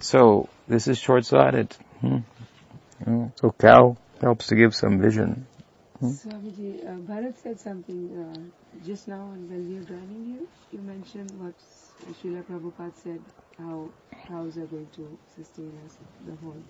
[0.00, 1.74] so this is short-sighted.
[2.00, 2.18] Hmm?
[3.36, 5.46] So cow helps to give some vision.
[6.00, 6.10] Hmm?
[6.10, 10.48] Swamiji, uh, Bharat said something uh, just now when we were joining you.
[10.72, 11.54] You mentioned what
[12.22, 13.20] Srila Prabhupada said,
[13.58, 13.88] how
[14.26, 16.62] cows are going to sustain us the whole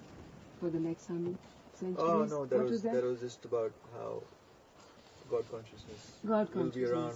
[0.61, 1.37] for the next hundred
[1.75, 1.99] centuries.
[2.01, 2.95] Oh no, that was, was that?
[2.95, 3.05] that?
[3.05, 4.23] was just about how
[5.31, 7.13] God consciousness God will be around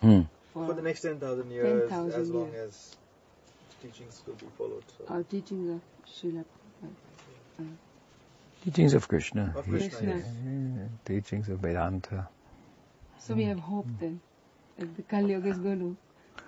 [0.00, 0.22] hmm.
[0.52, 2.68] for, for, the next ten thousand years, 10, as long years.
[2.68, 2.96] as
[3.82, 4.84] teachings will be followed.
[4.98, 5.14] So.
[5.14, 6.44] Our teachings of Srila
[7.58, 7.62] uh,
[8.64, 9.54] Teachings of Krishna.
[9.56, 10.16] Of Krishna, Krishna.
[10.16, 10.26] Yes.
[10.44, 12.28] Yeah, teachings of Vedanta.
[13.18, 14.20] So we have hope then
[14.78, 15.96] that the Kali Yuga is going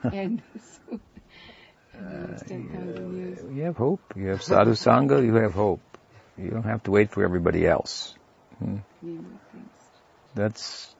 [0.02, 1.00] to end soon.
[1.98, 4.00] Uh, you have hope.
[4.14, 5.24] You have sadhu sangha.
[5.24, 5.80] You have hope.
[6.36, 8.14] You don't have to wait for everybody else.
[8.60, 8.76] Hmm?
[10.34, 10.94] That's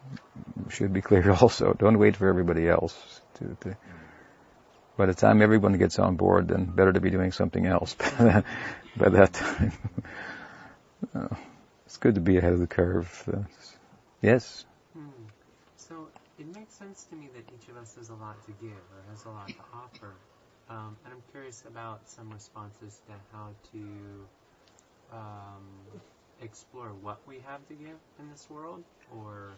[0.71, 1.73] should be clear also.
[1.73, 3.21] Don't wait for everybody else.
[3.35, 3.77] To, to,
[4.97, 8.43] by the time everyone gets on board, then better to be doing something else by
[8.97, 9.73] that time.
[11.15, 11.29] uh,
[11.87, 13.29] it's good to be ahead of the curve.
[13.33, 13.43] Uh,
[14.21, 14.65] yes.
[14.95, 15.09] Hmm.
[15.77, 16.09] So
[16.39, 19.01] it makes sense to me that each of us has a lot to give or
[19.11, 20.15] has a lot to offer.
[20.71, 23.79] Um, and I'm curious about some responses to how to
[25.13, 25.67] um,
[26.41, 28.85] explore what we have to give in this world,
[29.17, 29.51] or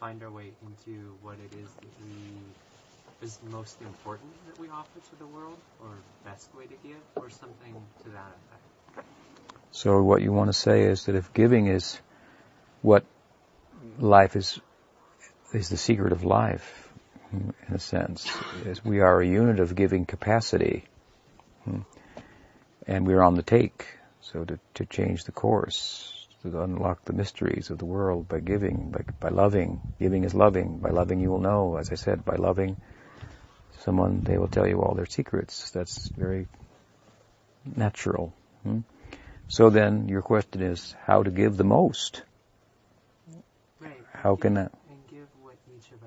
[0.00, 4.98] find our way into what it is that we is most important that we offer
[5.10, 5.90] to the world, or
[6.24, 9.06] best way to give, or something to that effect.
[9.72, 11.98] So what you want to say is that if giving is
[12.82, 13.04] what
[13.98, 14.58] life is,
[15.54, 16.88] is the secret of life,
[17.32, 18.30] in a sense.
[18.64, 20.84] Is we are a unit of giving capacity.
[21.64, 21.80] Hmm.
[22.86, 23.86] And we're on the take.
[24.20, 28.90] So to, to change the course, to unlock the mysteries of the world by giving,
[28.90, 29.80] by, by loving.
[29.98, 30.78] Giving is loving.
[30.78, 32.76] By loving you will know, as I said, by loving
[33.80, 35.70] someone, they will tell you all their secrets.
[35.70, 36.48] That's very
[37.76, 38.32] natural.
[38.62, 38.80] Hmm?
[39.48, 42.22] So then your question is how to give the most.
[43.80, 43.92] Right.
[44.12, 44.72] How can that?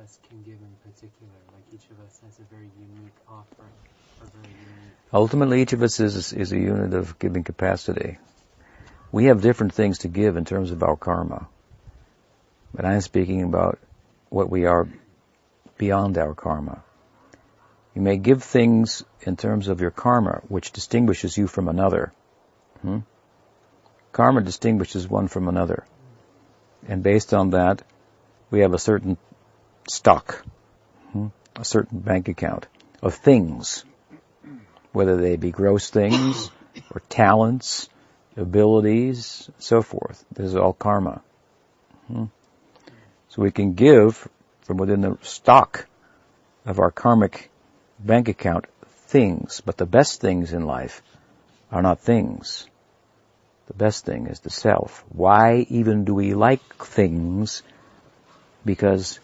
[0.05, 1.33] Us can give in particular?
[1.51, 3.75] Like each of us has a very unique offering.
[4.19, 8.17] Very unique Ultimately, each of us is, is a unit of giving capacity.
[9.11, 11.47] We have different things to give in terms of our karma.
[12.73, 13.79] But I'm speaking about
[14.29, 14.87] what we are
[15.77, 16.83] beyond our karma.
[17.95, 22.13] You may give things in terms of your karma, which distinguishes you from another.
[22.81, 22.99] Hmm?
[24.11, 25.85] Karma distinguishes one from another.
[26.87, 27.81] And based on that,
[28.51, 29.17] we have a certain
[29.87, 30.43] stock,
[31.11, 32.67] hmm, a certain bank account
[33.01, 33.85] of things,
[34.91, 36.51] whether they be gross things
[36.91, 37.89] or talents,
[38.37, 40.23] abilities, so forth.
[40.31, 41.21] This is all karma.
[42.07, 42.25] Hmm.
[43.29, 44.27] So we can give
[44.61, 45.87] from within the stock
[46.65, 47.51] of our karmic
[47.99, 48.65] bank account
[49.07, 51.01] things, but the best things in life
[51.71, 52.67] are not things.
[53.67, 55.03] The best thing is the self.
[55.09, 57.63] Why even do we like things?
[58.63, 59.19] Because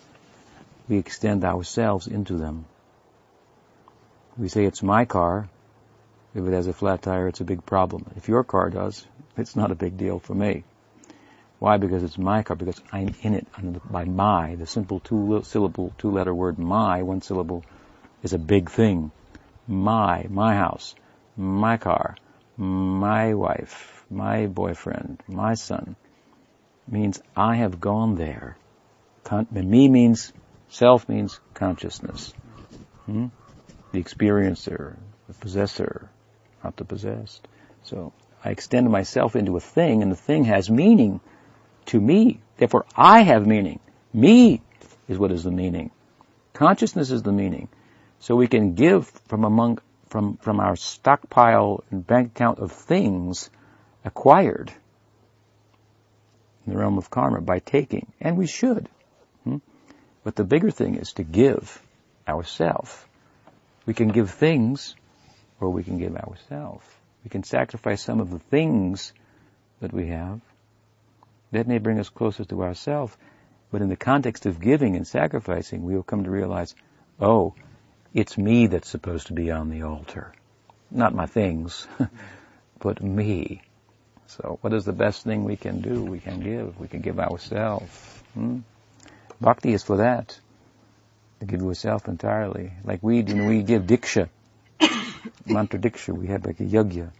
[0.91, 2.65] we extend ourselves into them.
[4.37, 5.47] We say it's my car.
[6.35, 8.11] If it has a flat tire, it's a big problem.
[8.17, 10.65] If your car does, it's not a big deal for me.
[11.59, 11.77] Why?
[11.77, 13.47] Because it's my car, because I'm in it
[13.89, 14.55] by my.
[14.55, 17.63] The simple two syllable, two letter word my, one syllable,
[18.21, 19.11] is a big thing.
[19.69, 20.93] My, my house,
[21.37, 22.17] my car,
[22.57, 25.95] my wife, my boyfriend, my son,
[26.85, 28.57] means I have gone there.
[29.51, 30.33] Me means,
[30.71, 32.33] self means consciousness.
[33.05, 33.27] Hmm?
[33.91, 34.97] The experiencer,
[35.27, 36.09] the possessor,
[36.63, 37.47] not the possessed.
[37.83, 38.13] So
[38.43, 41.19] I extend myself into a thing and the thing has meaning
[41.87, 42.39] to me.
[42.57, 43.79] Therefore I have meaning.
[44.13, 44.61] Me
[45.07, 45.91] is what is the meaning.
[46.53, 47.67] Consciousness is the meaning.
[48.19, 53.49] So we can give from among, from, from our stockpile and bank account of things
[54.05, 54.71] acquired
[56.65, 58.87] in the realm of karma by taking, and we should.
[60.23, 61.81] But the bigger thing is to give
[62.27, 63.07] ourself.
[63.85, 64.95] We can give things,
[65.59, 67.01] or we can give ourself.
[67.23, 69.13] We can sacrifice some of the things
[69.79, 70.41] that we have.
[71.51, 73.17] That may bring us closer to ourself,
[73.71, 76.75] but in the context of giving and sacrificing, we will come to realize,
[77.19, 77.55] oh,
[78.13, 80.33] it's me that's supposed to be on the altar.
[80.89, 81.87] Not my things,
[82.79, 83.61] but me.
[84.27, 86.03] So what is the best thing we can do?
[86.03, 86.79] We can give.
[86.79, 87.93] We can give ourselves.
[88.33, 88.59] Hmm?
[89.41, 90.39] Bhakti is for that.
[91.39, 92.71] To give yourself entirely.
[92.83, 94.29] Like we, when we give diksha,
[95.47, 97.11] mantra diksha, we have like a yajna,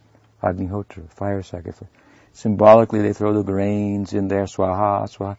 [0.44, 1.90] agnihotra, fire sacrifice.
[2.34, 5.38] Symbolically, they throw the grains in there, swaha, swaha.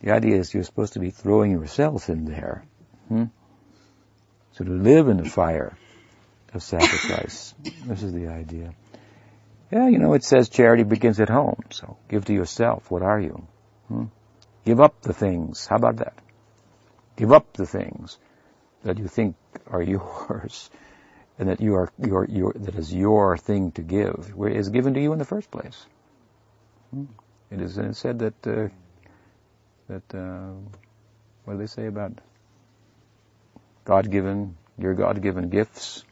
[0.00, 2.64] The idea is you're supposed to be throwing yourself in there.
[3.08, 3.24] Hmm?
[4.52, 5.76] So to live in the fire
[6.54, 7.54] of sacrifice.
[7.84, 8.74] this is the idea.
[9.70, 11.60] Yeah, you know, it says charity begins at home.
[11.70, 12.90] So give to yourself.
[12.90, 13.46] What are you?
[13.88, 14.04] Hmm?
[14.66, 15.64] Give up the things.
[15.66, 16.14] How about that?
[17.14, 18.18] Give up the things
[18.82, 19.36] that you think
[19.68, 20.68] are yours
[21.38, 24.34] and that you are your, your that is your thing to give.
[24.38, 25.86] Is given to you in the first place.
[26.90, 27.04] Hmm?
[27.50, 28.68] It is it said that uh,
[29.88, 30.54] that uh,
[31.44, 32.20] what do they say about
[33.84, 36.04] God-given your God-given gifts?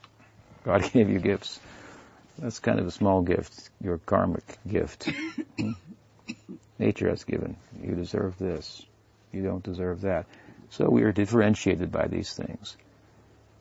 [0.63, 1.59] God gave you gifts.
[2.39, 5.11] That's kind of a small gift, your karmic gift.
[6.79, 7.57] Nature has given.
[7.83, 8.85] You deserve this.
[9.33, 10.27] You don't deserve that.
[10.71, 12.77] So we are differentiated by these things.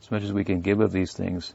[0.01, 1.53] As much as we can give of these things,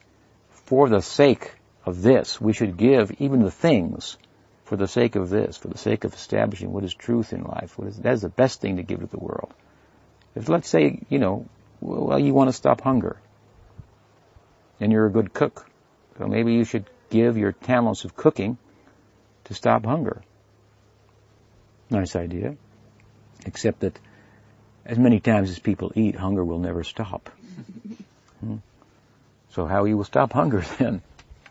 [0.51, 1.55] for the sake
[1.85, 4.19] of this, we should give even the things
[4.65, 7.79] for the sake of this, for the sake of establishing what is truth in life.
[7.79, 9.53] What is, that is the best thing to give to the world.
[10.35, 11.47] If let's say, you know,
[11.81, 13.17] well, you want to stop hunger,
[14.79, 15.69] and you're a good cook,
[16.19, 18.59] so maybe you should give your talents of cooking
[19.45, 20.23] to stop hunger.
[21.91, 22.57] Nice idea.
[23.47, 23.99] Except that
[24.85, 27.31] as many times as people eat, hunger will never stop.
[28.41, 28.57] hmm?
[29.51, 31.03] So how you will stop hunger then?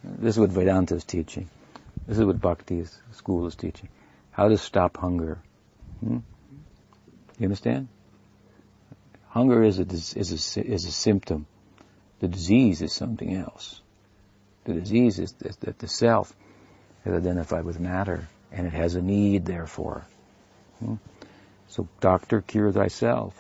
[0.04, 1.50] This is what Vedanta is teaching.
[2.08, 3.90] This is what Bhakti is, school is teaching.
[4.32, 5.40] How to stop hunger.
[6.00, 6.20] Hmm?
[7.40, 7.88] You understand?
[9.30, 11.46] Hunger is a, is a, is a symptom.
[12.20, 13.82] The disease is something else.
[14.64, 16.36] The disease is that the self
[17.06, 20.06] is identified with matter and it has a need therefore.
[20.80, 20.96] Hmm?
[21.68, 23.34] So doctor, cure thyself.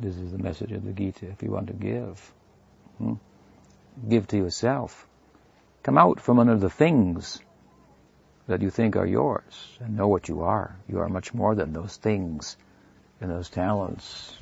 [0.00, 2.32] This is the message of the Gita if you want to give.
[2.98, 3.14] Hmm?
[4.08, 5.06] Give to yourself.
[5.82, 7.40] Come out from under the things
[8.46, 10.76] that you think are yours and know what you are.
[10.88, 12.56] You are much more than those things
[13.20, 14.36] and those talents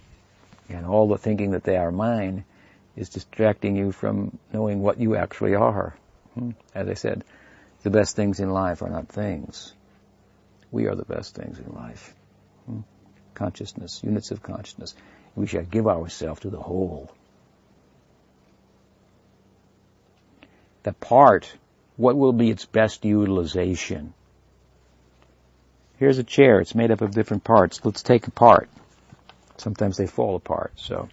[0.68, 2.44] and all the thinking that they are mine
[2.96, 5.94] is distracting you from knowing what you actually are.
[6.34, 6.50] Hmm?
[6.74, 7.24] As I said,
[7.82, 9.72] the best things in life are not things.
[10.70, 12.14] We are the best things in life.
[12.66, 12.80] Hmm?
[13.34, 14.94] Consciousness, units of consciousness.
[15.34, 17.10] We shall give ourselves to the whole.
[20.82, 21.52] The part,
[21.96, 24.14] what will be its best utilization?
[25.98, 26.60] Here's a chair.
[26.60, 27.84] It's made up of different parts.
[27.84, 28.70] Let's take a part.
[29.58, 31.08] Sometimes they fall apart, so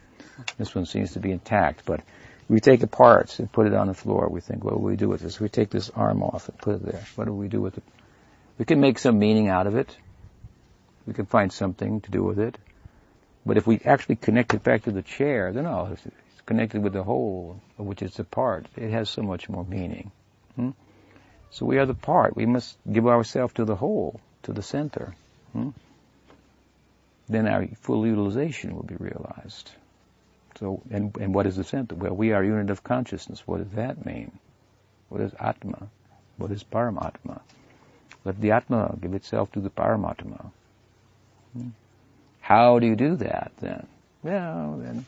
[0.58, 2.02] this one seems to be intact, but
[2.48, 4.30] we take it parts and put it on the floor.
[4.30, 5.40] We think, what will we do with this?
[5.40, 7.06] We take this arm off and put it there.
[7.16, 7.84] What do we do with it?
[8.58, 9.96] We can make some meaning out of it.
[11.06, 12.58] We can find something to do with it.
[13.46, 16.06] But if we actually connect it back to the chair, then oh, it's
[16.46, 18.66] connected with the whole, of which it's a part.
[18.76, 20.12] It has so much more meaning.
[20.56, 20.72] Hmm?
[21.52, 22.36] So we are the part.
[22.36, 25.16] We must give ourselves to the whole, to the center.
[25.54, 25.70] Hmm?
[27.30, 29.72] Then our full utilization will be realized.
[30.60, 31.96] So, and, and what is the center?
[31.96, 33.44] Well, we are unit of consciousness.
[33.46, 34.32] What does that mean?
[35.10, 35.88] What is Atma?
[36.38, 37.42] What is Paramatma?
[38.26, 40.52] Let the Atma give itself to the Paramatma.
[41.54, 41.70] Hmm?
[42.42, 43.88] How do you do that then?
[44.24, 45.06] Well, then,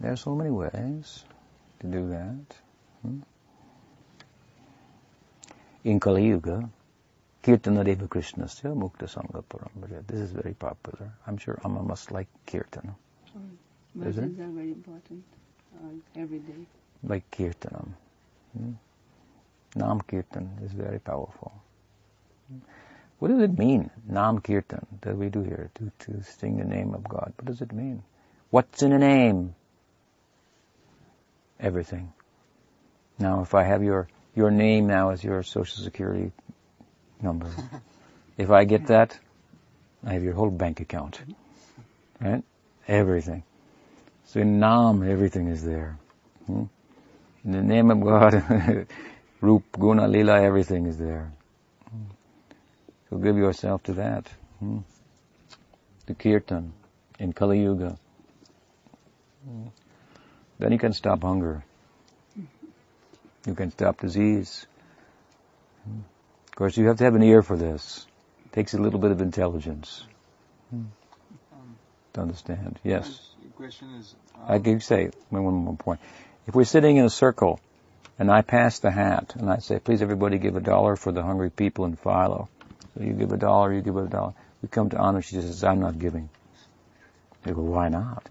[0.00, 1.24] there are so many ways
[1.80, 2.56] to do that.
[3.02, 3.20] Hmm?
[5.84, 6.68] In Kali Yuga,
[7.42, 11.12] Kirtana Deva Krishnasya Mukta Sangha Param This is very popular.
[11.26, 12.94] I'm sure Amma must like Kirtana.
[13.36, 15.24] Oh, Isn't are very important
[15.74, 16.66] uh, every day.
[17.02, 17.88] Like Kirtanam.
[18.56, 18.72] Hmm?
[19.74, 21.52] Nam Kirtan is very powerful.
[23.18, 26.92] What does it mean, Nam Kirtan, that we do here, to, to sing the name
[26.94, 27.32] of God?
[27.36, 28.02] What does it mean?
[28.50, 29.54] What's in a name?
[31.60, 32.12] Everything.
[33.18, 36.32] Now, if I have your, your name now as your social security
[37.20, 37.48] number,
[38.36, 39.18] if I get that,
[40.04, 41.20] I have your whole bank account.
[42.20, 42.42] Right?
[42.88, 43.44] Everything.
[44.26, 45.98] So in Nam, everything is there.
[46.46, 46.64] Hmm?
[47.44, 48.86] In the name of God,
[49.42, 51.32] Rup, Guna, Lila, everything is there.
[53.10, 54.28] So give yourself to that.
[54.60, 54.78] Hmm?
[56.06, 56.72] The kirtan
[57.18, 57.98] in Kali Yuga.
[59.44, 59.66] Hmm.
[60.58, 61.64] Then you can stop hunger.
[63.44, 64.66] You can stop disease.
[65.84, 65.98] Hmm.
[66.46, 68.06] Of course, you have to have an ear for this.
[68.46, 70.04] It takes a little bit of intelligence
[72.12, 72.78] to understand.
[72.84, 73.34] Yes.
[73.42, 74.14] The question is.
[74.36, 76.00] Um, I can say one more point.
[76.46, 77.60] If we're sitting in a circle,
[78.22, 81.22] and I pass the hat, and I say, "Please, everybody, give a dollar for the
[81.22, 82.48] hungry people in Philo."
[82.94, 84.34] So you give a dollar, you give a dollar.
[84.60, 86.28] We come to Anna, she says, I'm not giving.
[87.42, 88.28] They go, why not?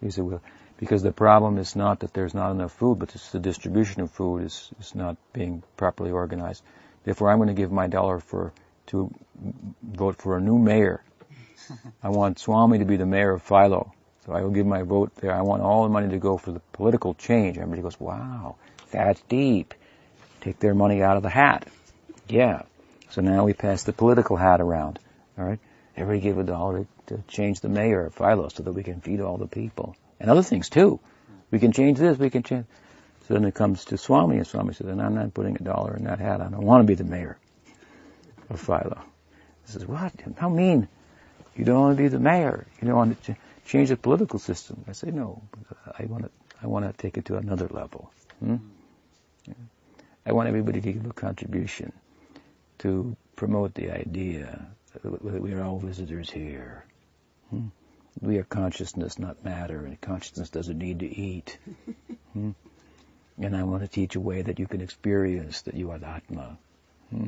[0.00, 0.42] He said, well,
[0.76, 4.10] because the problem is not that there's not enough food, but it's the distribution of
[4.10, 6.62] food is, is not being properly organized.
[7.04, 8.52] Therefore, I'm going to give my dollar for,
[8.88, 9.10] to
[9.82, 11.02] vote for a new mayor.
[12.02, 13.92] I want Swami to be the mayor of Philo.
[14.26, 15.32] So I will give my vote there.
[15.32, 17.56] I want all the money to go for the political change.
[17.56, 18.56] Everybody goes, wow,
[18.90, 19.74] that's deep.
[20.40, 21.66] Take their money out of the hat.
[22.28, 22.62] Yeah.
[23.10, 24.98] So now we pass the political hat around.
[25.38, 25.58] All right,
[25.96, 29.20] everybody give a dollar to change the mayor of Philo so that we can feed
[29.20, 31.00] all the people and other things too.
[31.50, 32.18] We can change this.
[32.18, 32.66] We can change.
[33.26, 36.04] So then it comes to Swami, and Swami says, "I'm not putting a dollar in
[36.04, 36.40] that hat.
[36.40, 37.38] I don't want to be the mayor
[38.50, 39.00] of Philo."
[39.64, 40.12] He says, "What?
[40.38, 40.88] How mean?
[41.56, 42.66] You don't want to be the mayor.
[42.80, 45.42] You don't want to ch- change the political system." I say, "No.
[45.98, 46.30] I want to.
[46.62, 48.10] I want to take it to another level.
[48.40, 48.56] Hmm?
[49.46, 49.54] Yeah.
[50.24, 51.92] I want everybody to give a contribution."
[52.78, 54.66] to promote the idea
[55.02, 56.84] that we are all visitors here.
[57.50, 57.68] Hmm?
[58.20, 61.58] We are consciousness, not matter, and consciousness doesn't need to eat.
[62.32, 62.52] hmm?
[63.38, 66.06] And I want to teach a way that you can experience that you are the
[66.06, 66.58] Atma.
[67.10, 67.26] Hmm?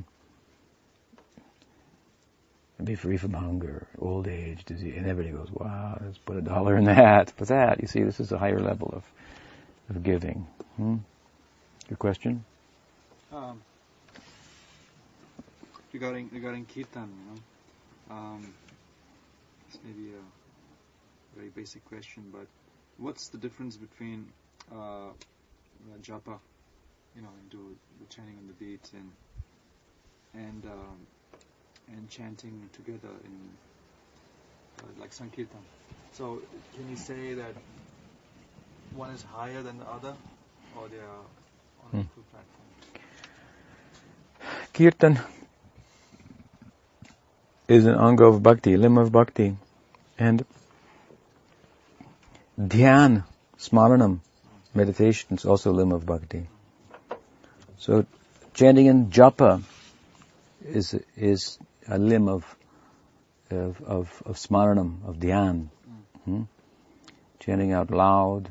[2.79, 4.95] And be free from hunger, old age, disease.
[4.97, 7.37] And everybody goes, wow, let's put a dollar in that.
[7.37, 7.83] Put that.
[7.83, 9.05] You see, this is a higher level of,
[9.95, 10.47] of giving.
[11.89, 12.45] Your question?
[13.32, 13.62] Um,
[15.93, 18.55] regarding regarding kirtan, you know, um,
[19.68, 22.47] it's maybe a very basic question, but
[22.99, 24.26] what's the difference between
[24.72, 25.12] uh,
[26.03, 26.39] japa,
[27.14, 29.12] you know, do the chanting on the beat and
[30.34, 31.07] and um,
[31.89, 33.57] and chanting together in
[34.82, 35.64] uh, like sankirtan.
[36.12, 36.43] So
[36.74, 37.55] can you say that
[38.95, 40.14] one is higher than the other,
[40.76, 41.24] or they are
[41.91, 42.03] hmm.
[44.72, 45.18] Kirtan
[47.68, 49.57] is an anga of bhakti, limb of bhakti.
[50.18, 50.45] And
[52.59, 53.24] dhyan,
[53.59, 54.20] smaranam,
[54.74, 56.49] meditation is also limb of bhakti.
[57.78, 58.07] So
[58.55, 59.62] chanting in japa
[60.64, 62.57] is is a limb of
[63.51, 65.68] of of, of smaranam, of dhyan.
[66.24, 66.43] Hmm?
[67.41, 68.51] Chanting out loud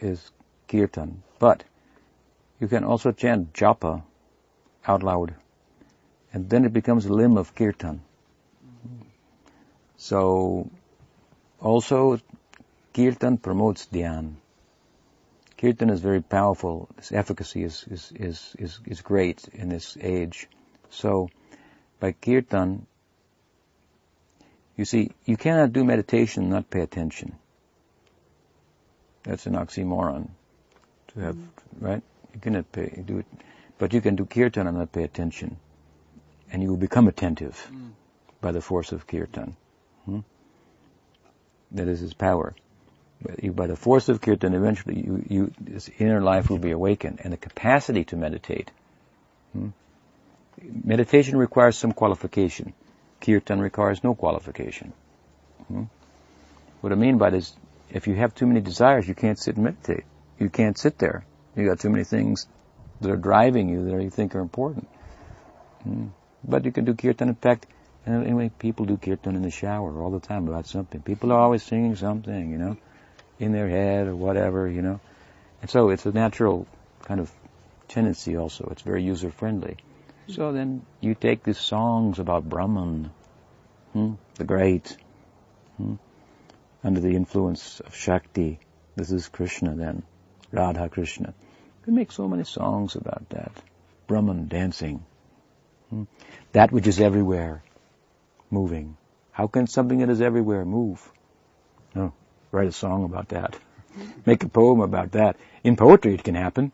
[0.00, 0.30] is
[0.74, 1.22] kirtan.
[1.38, 1.64] But
[2.58, 4.02] you can also chant japa
[4.86, 5.34] out loud
[6.32, 8.02] and then it becomes a limb of kirtan.
[9.96, 10.68] So,
[11.60, 12.18] also,
[12.92, 14.34] kirtan promotes dhyan.
[15.56, 16.88] Kirtan is very powerful.
[16.98, 20.48] Its efficacy is, is, is, is, is great in this age.
[20.90, 21.30] So,
[22.00, 22.86] by kirtan,
[24.76, 27.36] you see, you cannot do meditation and not pay attention.
[29.22, 30.30] That's an oxymoron.
[31.14, 31.84] To have, mm-hmm.
[31.84, 32.02] right?
[32.34, 33.26] You cannot pay, do it,
[33.78, 35.56] but you can do kirtan and not pay attention
[36.54, 37.90] and you will become attentive mm.
[38.40, 39.56] by the force of kirtan.
[40.04, 40.20] Hmm?
[41.72, 42.54] That is his power.
[43.42, 47.32] By the force of kirtan, eventually you, you, this inner life will be awakened and
[47.32, 48.70] the capacity to meditate.
[49.52, 49.68] Hmm?
[50.62, 52.72] Meditation requires some qualification.
[53.20, 54.92] Kirtan requires no qualification.
[55.66, 55.84] Hmm?
[56.82, 57.52] What I mean by this,
[57.90, 60.04] if you have too many desires, you can't sit and meditate.
[60.38, 61.24] You can't sit there.
[61.56, 62.46] You got too many things
[63.00, 64.88] that are driving you that you think are important.
[65.82, 66.08] Hmm?
[66.42, 67.28] But you can do kirtan.
[67.28, 67.66] In fact,
[68.06, 71.00] anyway, people do kirtan in the shower all the time about something.
[71.02, 72.76] People are always singing something, you know,
[73.38, 75.00] in their head or whatever, you know.
[75.62, 76.66] And so it's a natural
[77.02, 77.30] kind of
[77.88, 78.68] tendency also.
[78.70, 79.76] It's very user friendly.
[80.28, 83.10] So then you take these songs about Brahman,
[83.92, 84.96] hmm, the great,
[85.76, 85.94] hmm,
[86.82, 88.58] under the influence of Shakti.
[88.96, 90.02] This is Krishna then,
[90.54, 91.34] Radha Krishna.
[91.84, 93.50] We make so many songs about that.
[94.06, 95.04] Brahman dancing.
[95.90, 96.04] Hmm.
[96.52, 97.62] That which is everywhere,
[98.50, 98.96] moving.
[99.32, 101.10] How can something that is everywhere move?
[101.94, 102.12] No,
[102.52, 103.58] write a song about that.
[104.26, 105.36] Make a poem about that.
[105.64, 106.70] In poetry it can happen.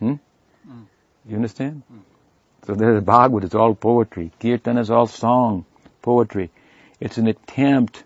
[0.00, 0.14] Hmm?
[0.68, 0.86] Mm.
[1.26, 1.82] You understand?
[1.92, 2.00] Mm.
[2.66, 4.32] So there's Bhagavad, it's all poetry.
[4.40, 5.66] Kirtan is all song,
[6.02, 6.50] poetry.
[6.98, 8.02] It's an attempt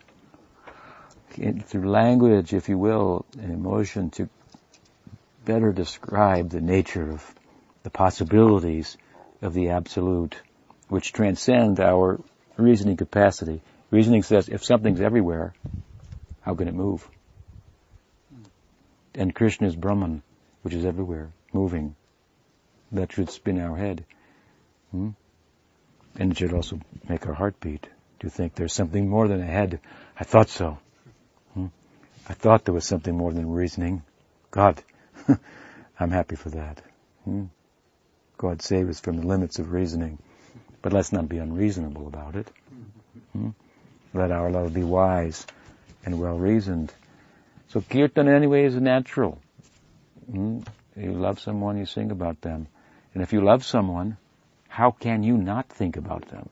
[1.66, 4.28] through language, if you will, and emotion to
[5.48, 7.34] better describe the nature of
[7.82, 8.98] the possibilities
[9.40, 10.36] of the absolute,
[10.88, 12.20] which transcend our
[12.58, 13.62] reasoning capacity.
[13.90, 15.54] Reasoning says if something's everywhere,
[16.42, 17.08] how can it move?
[19.14, 20.22] And Krishna is Brahman,
[20.60, 21.96] which is everywhere, moving.
[22.92, 24.04] That should spin our head.
[24.90, 25.10] Hmm?
[26.16, 27.86] And it should also make our heart beat
[28.20, 29.80] to think there's something more than a head.
[30.20, 30.76] I thought so.
[31.54, 31.68] Hmm?
[32.28, 34.02] I thought there was something more than reasoning.
[34.50, 34.82] God,
[36.00, 36.82] I'm happy for that.
[37.24, 37.44] Hmm?
[38.36, 40.18] God save us from the limits of reasoning.
[40.80, 42.48] But let's not be unreasonable about it.
[43.32, 43.50] Hmm?
[44.14, 45.46] Let our love be wise
[46.04, 46.92] and well reasoned.
[47.68, 49.40] So kirtan anyway is natural.
[50.30, 50.60] Hmm?
[50.96, 52.68] You love someone, you sing about them.
[53.14, 54.16] And if you love someone,
[54.68, 56.48] how can you not think about them?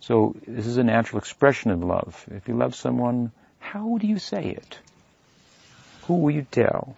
[0.00, 2.24] So this is a natural expression of love.
[2.30, 4.78] If you love someone, how do you say it?
[6.06, 6.96] Who will you tell?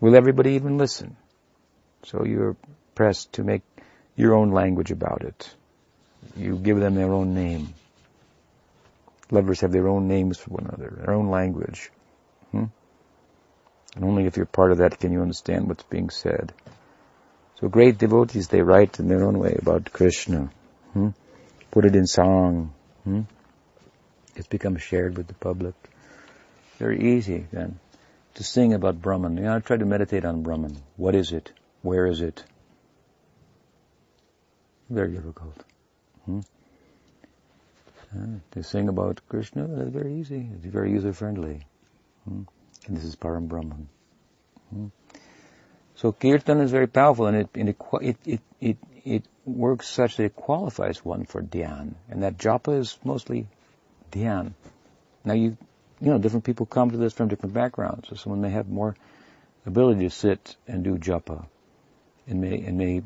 [0.00, 1.16] Will everybody even listen?
[2.04, 2.56] So you're
[2.94, 3.62] pressed to make
[4.16, 5.54] your own language about it.
[6.36, 7.74] You give them their own name.
[9.30, 11.90] Lovers have their own names for one another, their own language.
[12.50, 12.64] Hmm?
[13.94, 16.52] And only if you're part of that can you understand what's being said.
[17.60, 20.50] So great devotees, they write in their own way about Krishna.
[20.94, 21.10] Hmm?
[21.70, 22.72] Put it in song.
[23.04, 23.22] Hmm?
[24.34, 25.74] It's become shared with the public.
[26.78, 27.78] Very easy then
[28.34, 29.36] to sing about Brahman.
[29.36, 30.76] You know, I try to meditate on Brahman.
[30.96, 31.52] What is it?
[31.82, 32.44] Where is it?
[34.88, 35.64] Very difficult.
[36.24, 36.40] Hmm?
[38.12, 40.48] Uh, to sing about Krishna, that's very easy.
[40.54, 41.66] It's very user friendly.
[42.24, 42.42] Hmm?
[42.86, 43.88] And this is Param Brahman.
[44.70, 44.86] Hmm?
[45.94, 47.76] So kirtan is very powerful and it, and it,
[48.24, 51.94] it, it, it, works such that it qualifies one for dhyan.
[52.08, 53.48] And that japa is mostly
[54.12, 54.52] dhyan.
[55.24, 55.56] Now you,
[56.00, 58.08] you know, different people come to this from different backgrounds.
[58.08, 58.96] So someone may have more
[59.66, 61.46] ability to sit and do japa
[62.26, 63.02] and may, and may,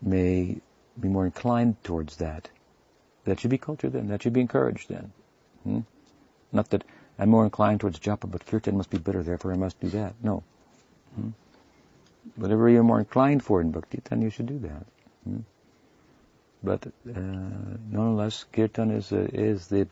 [0.00, 0.58] may
[0.98, 2.48] be more inclined towards that.
[3.24, 4.08] That should be cultured then.
[4.08, 5.12] That should be encouraged then.
[5.64, 5.80] Hmm?
[6.52, 6.84] Not that
[7.18, 10.14] I'm more inclined towards japa, but kirtan must be better, therefore I must do that.
[10.22, 10.42] No.
[11.14, 11.30] Hmm?
[12.36, 14.86] Whatever you're more inclined for in bhakti, then you should do that.
[15.24, 15.40] Hmm?
[16.62, 16.90] But uh,
[17.90, 19.88] nonetheless, kirtan is uh, is the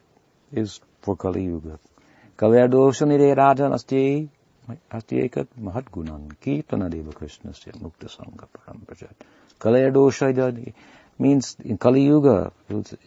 [0.52, 1.78] is for Kali Yuga.
[2.38, 4.28] Kalyadosha nirerajan asti
[4.90, 9.16] asti ekat mahat gunan kirtana deva krishnasya mukta sangha parambhajat.
[9.58, 10.72] Kalyadosha
[11.18, 12.52] means in Kali Yuga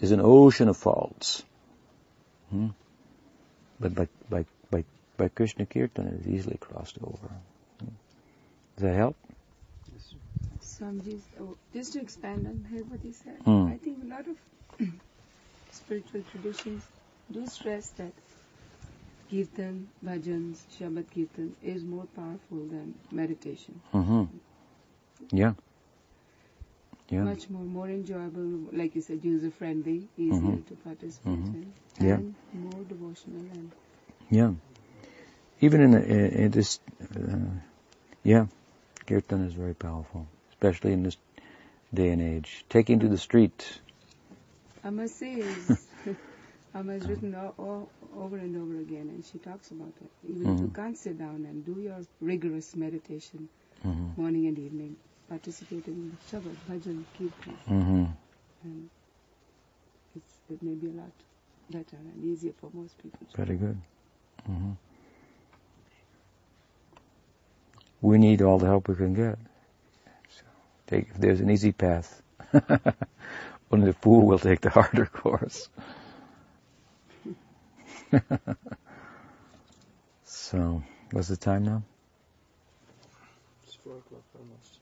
[0.01, 1.43] is an ocean of faults.
[2.49, 2.67] Hmm?
[3.79, 4.83] But by, by, by,
[5.17, 7.29] by Krishna Kirtan it is easily crossed over.
[7.79, 7.95] Hmm?
[8.75, 9.15] Does that help?
[10.61, 13.71] Swamiji's, oh, just to expand on what he said, mm.
[13.71, 14.87] I think a lot of
[15.71, 16.83] spiritual traditions
[17.31, 18.11] do stress that
[19.31, 23.81] kirtan, bhajans, Shabad kirtan is more powerful than meditation.
[23.93, 24.23] Mm-hmm.
[25.31, 25.53] Yeah.
[27.09, 27.23] Yeah.
[27.23, 30.61] Much more, more enjoyable, like you said, user friendly, easier mm-hmm.
[30.61, 31.61] to participate mm-hmm.
[31.61, 32.15] in, yeah.
[32.15, 33.71] and more devotional and.
[34.29, 34.51] Yeah.
[35.61, 36.79] Even in, in, in this,
[37.15, 37.35] uh,
[38.23, 38.45] yeah,
[39.05, 40.27] kirtan is very powerful
[40.61, 41.17] especially in this
[41.93, 42.63] day and age.
[42.69, 43.79] Taking to the street.
[44.83, 45.87] Amma says,
[46.73, 50.09] Amma has written all, all, over and over again, and she talks about it.
[50.29, 50.53] Even mm-hmm.
[50.53, 50.81] if you mm-hmm.
[50.81, 53.49] can't sit down and do your rigorous meditation
[53.85, 54.21] mm-hmm.
[54.21, 54.95] morning and evening,
[55.27, 57.57] participate in the Shabad, Bhajan, Kirtan.
[57.69, 58.05] Mm-hmm.
[58.63, 58.89] And
[60.49, 61.11] it may be a lot
[61.69, 63.19] better and easier for most people.
[63.35, 63.77] Very good.
[64.49, 64.71] Mm-hmm.
[68.01, 69.37] We need all the help we can get.
[70.87, 72.21] Take, if there's an easy path,
[73.71, 75.69] only the fool will take the harder course.
[80.25, 81.83] so, what's the time now?
[83.65, 84.79] It's four o'clock almost.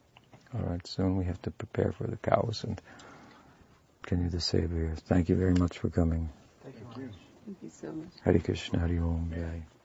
[0.56, 2.82] All right, soon we have to prepare for the cows and
[4.04, 4.94] continue the Savior.
[5.08, 6.30] Thank you very much for coming.
[6.64, 7.10] Thank you.
[7.46, 8.08] Thank you so much.
[8.24, 9.79] Hare Krishna, Hare Om, Jai.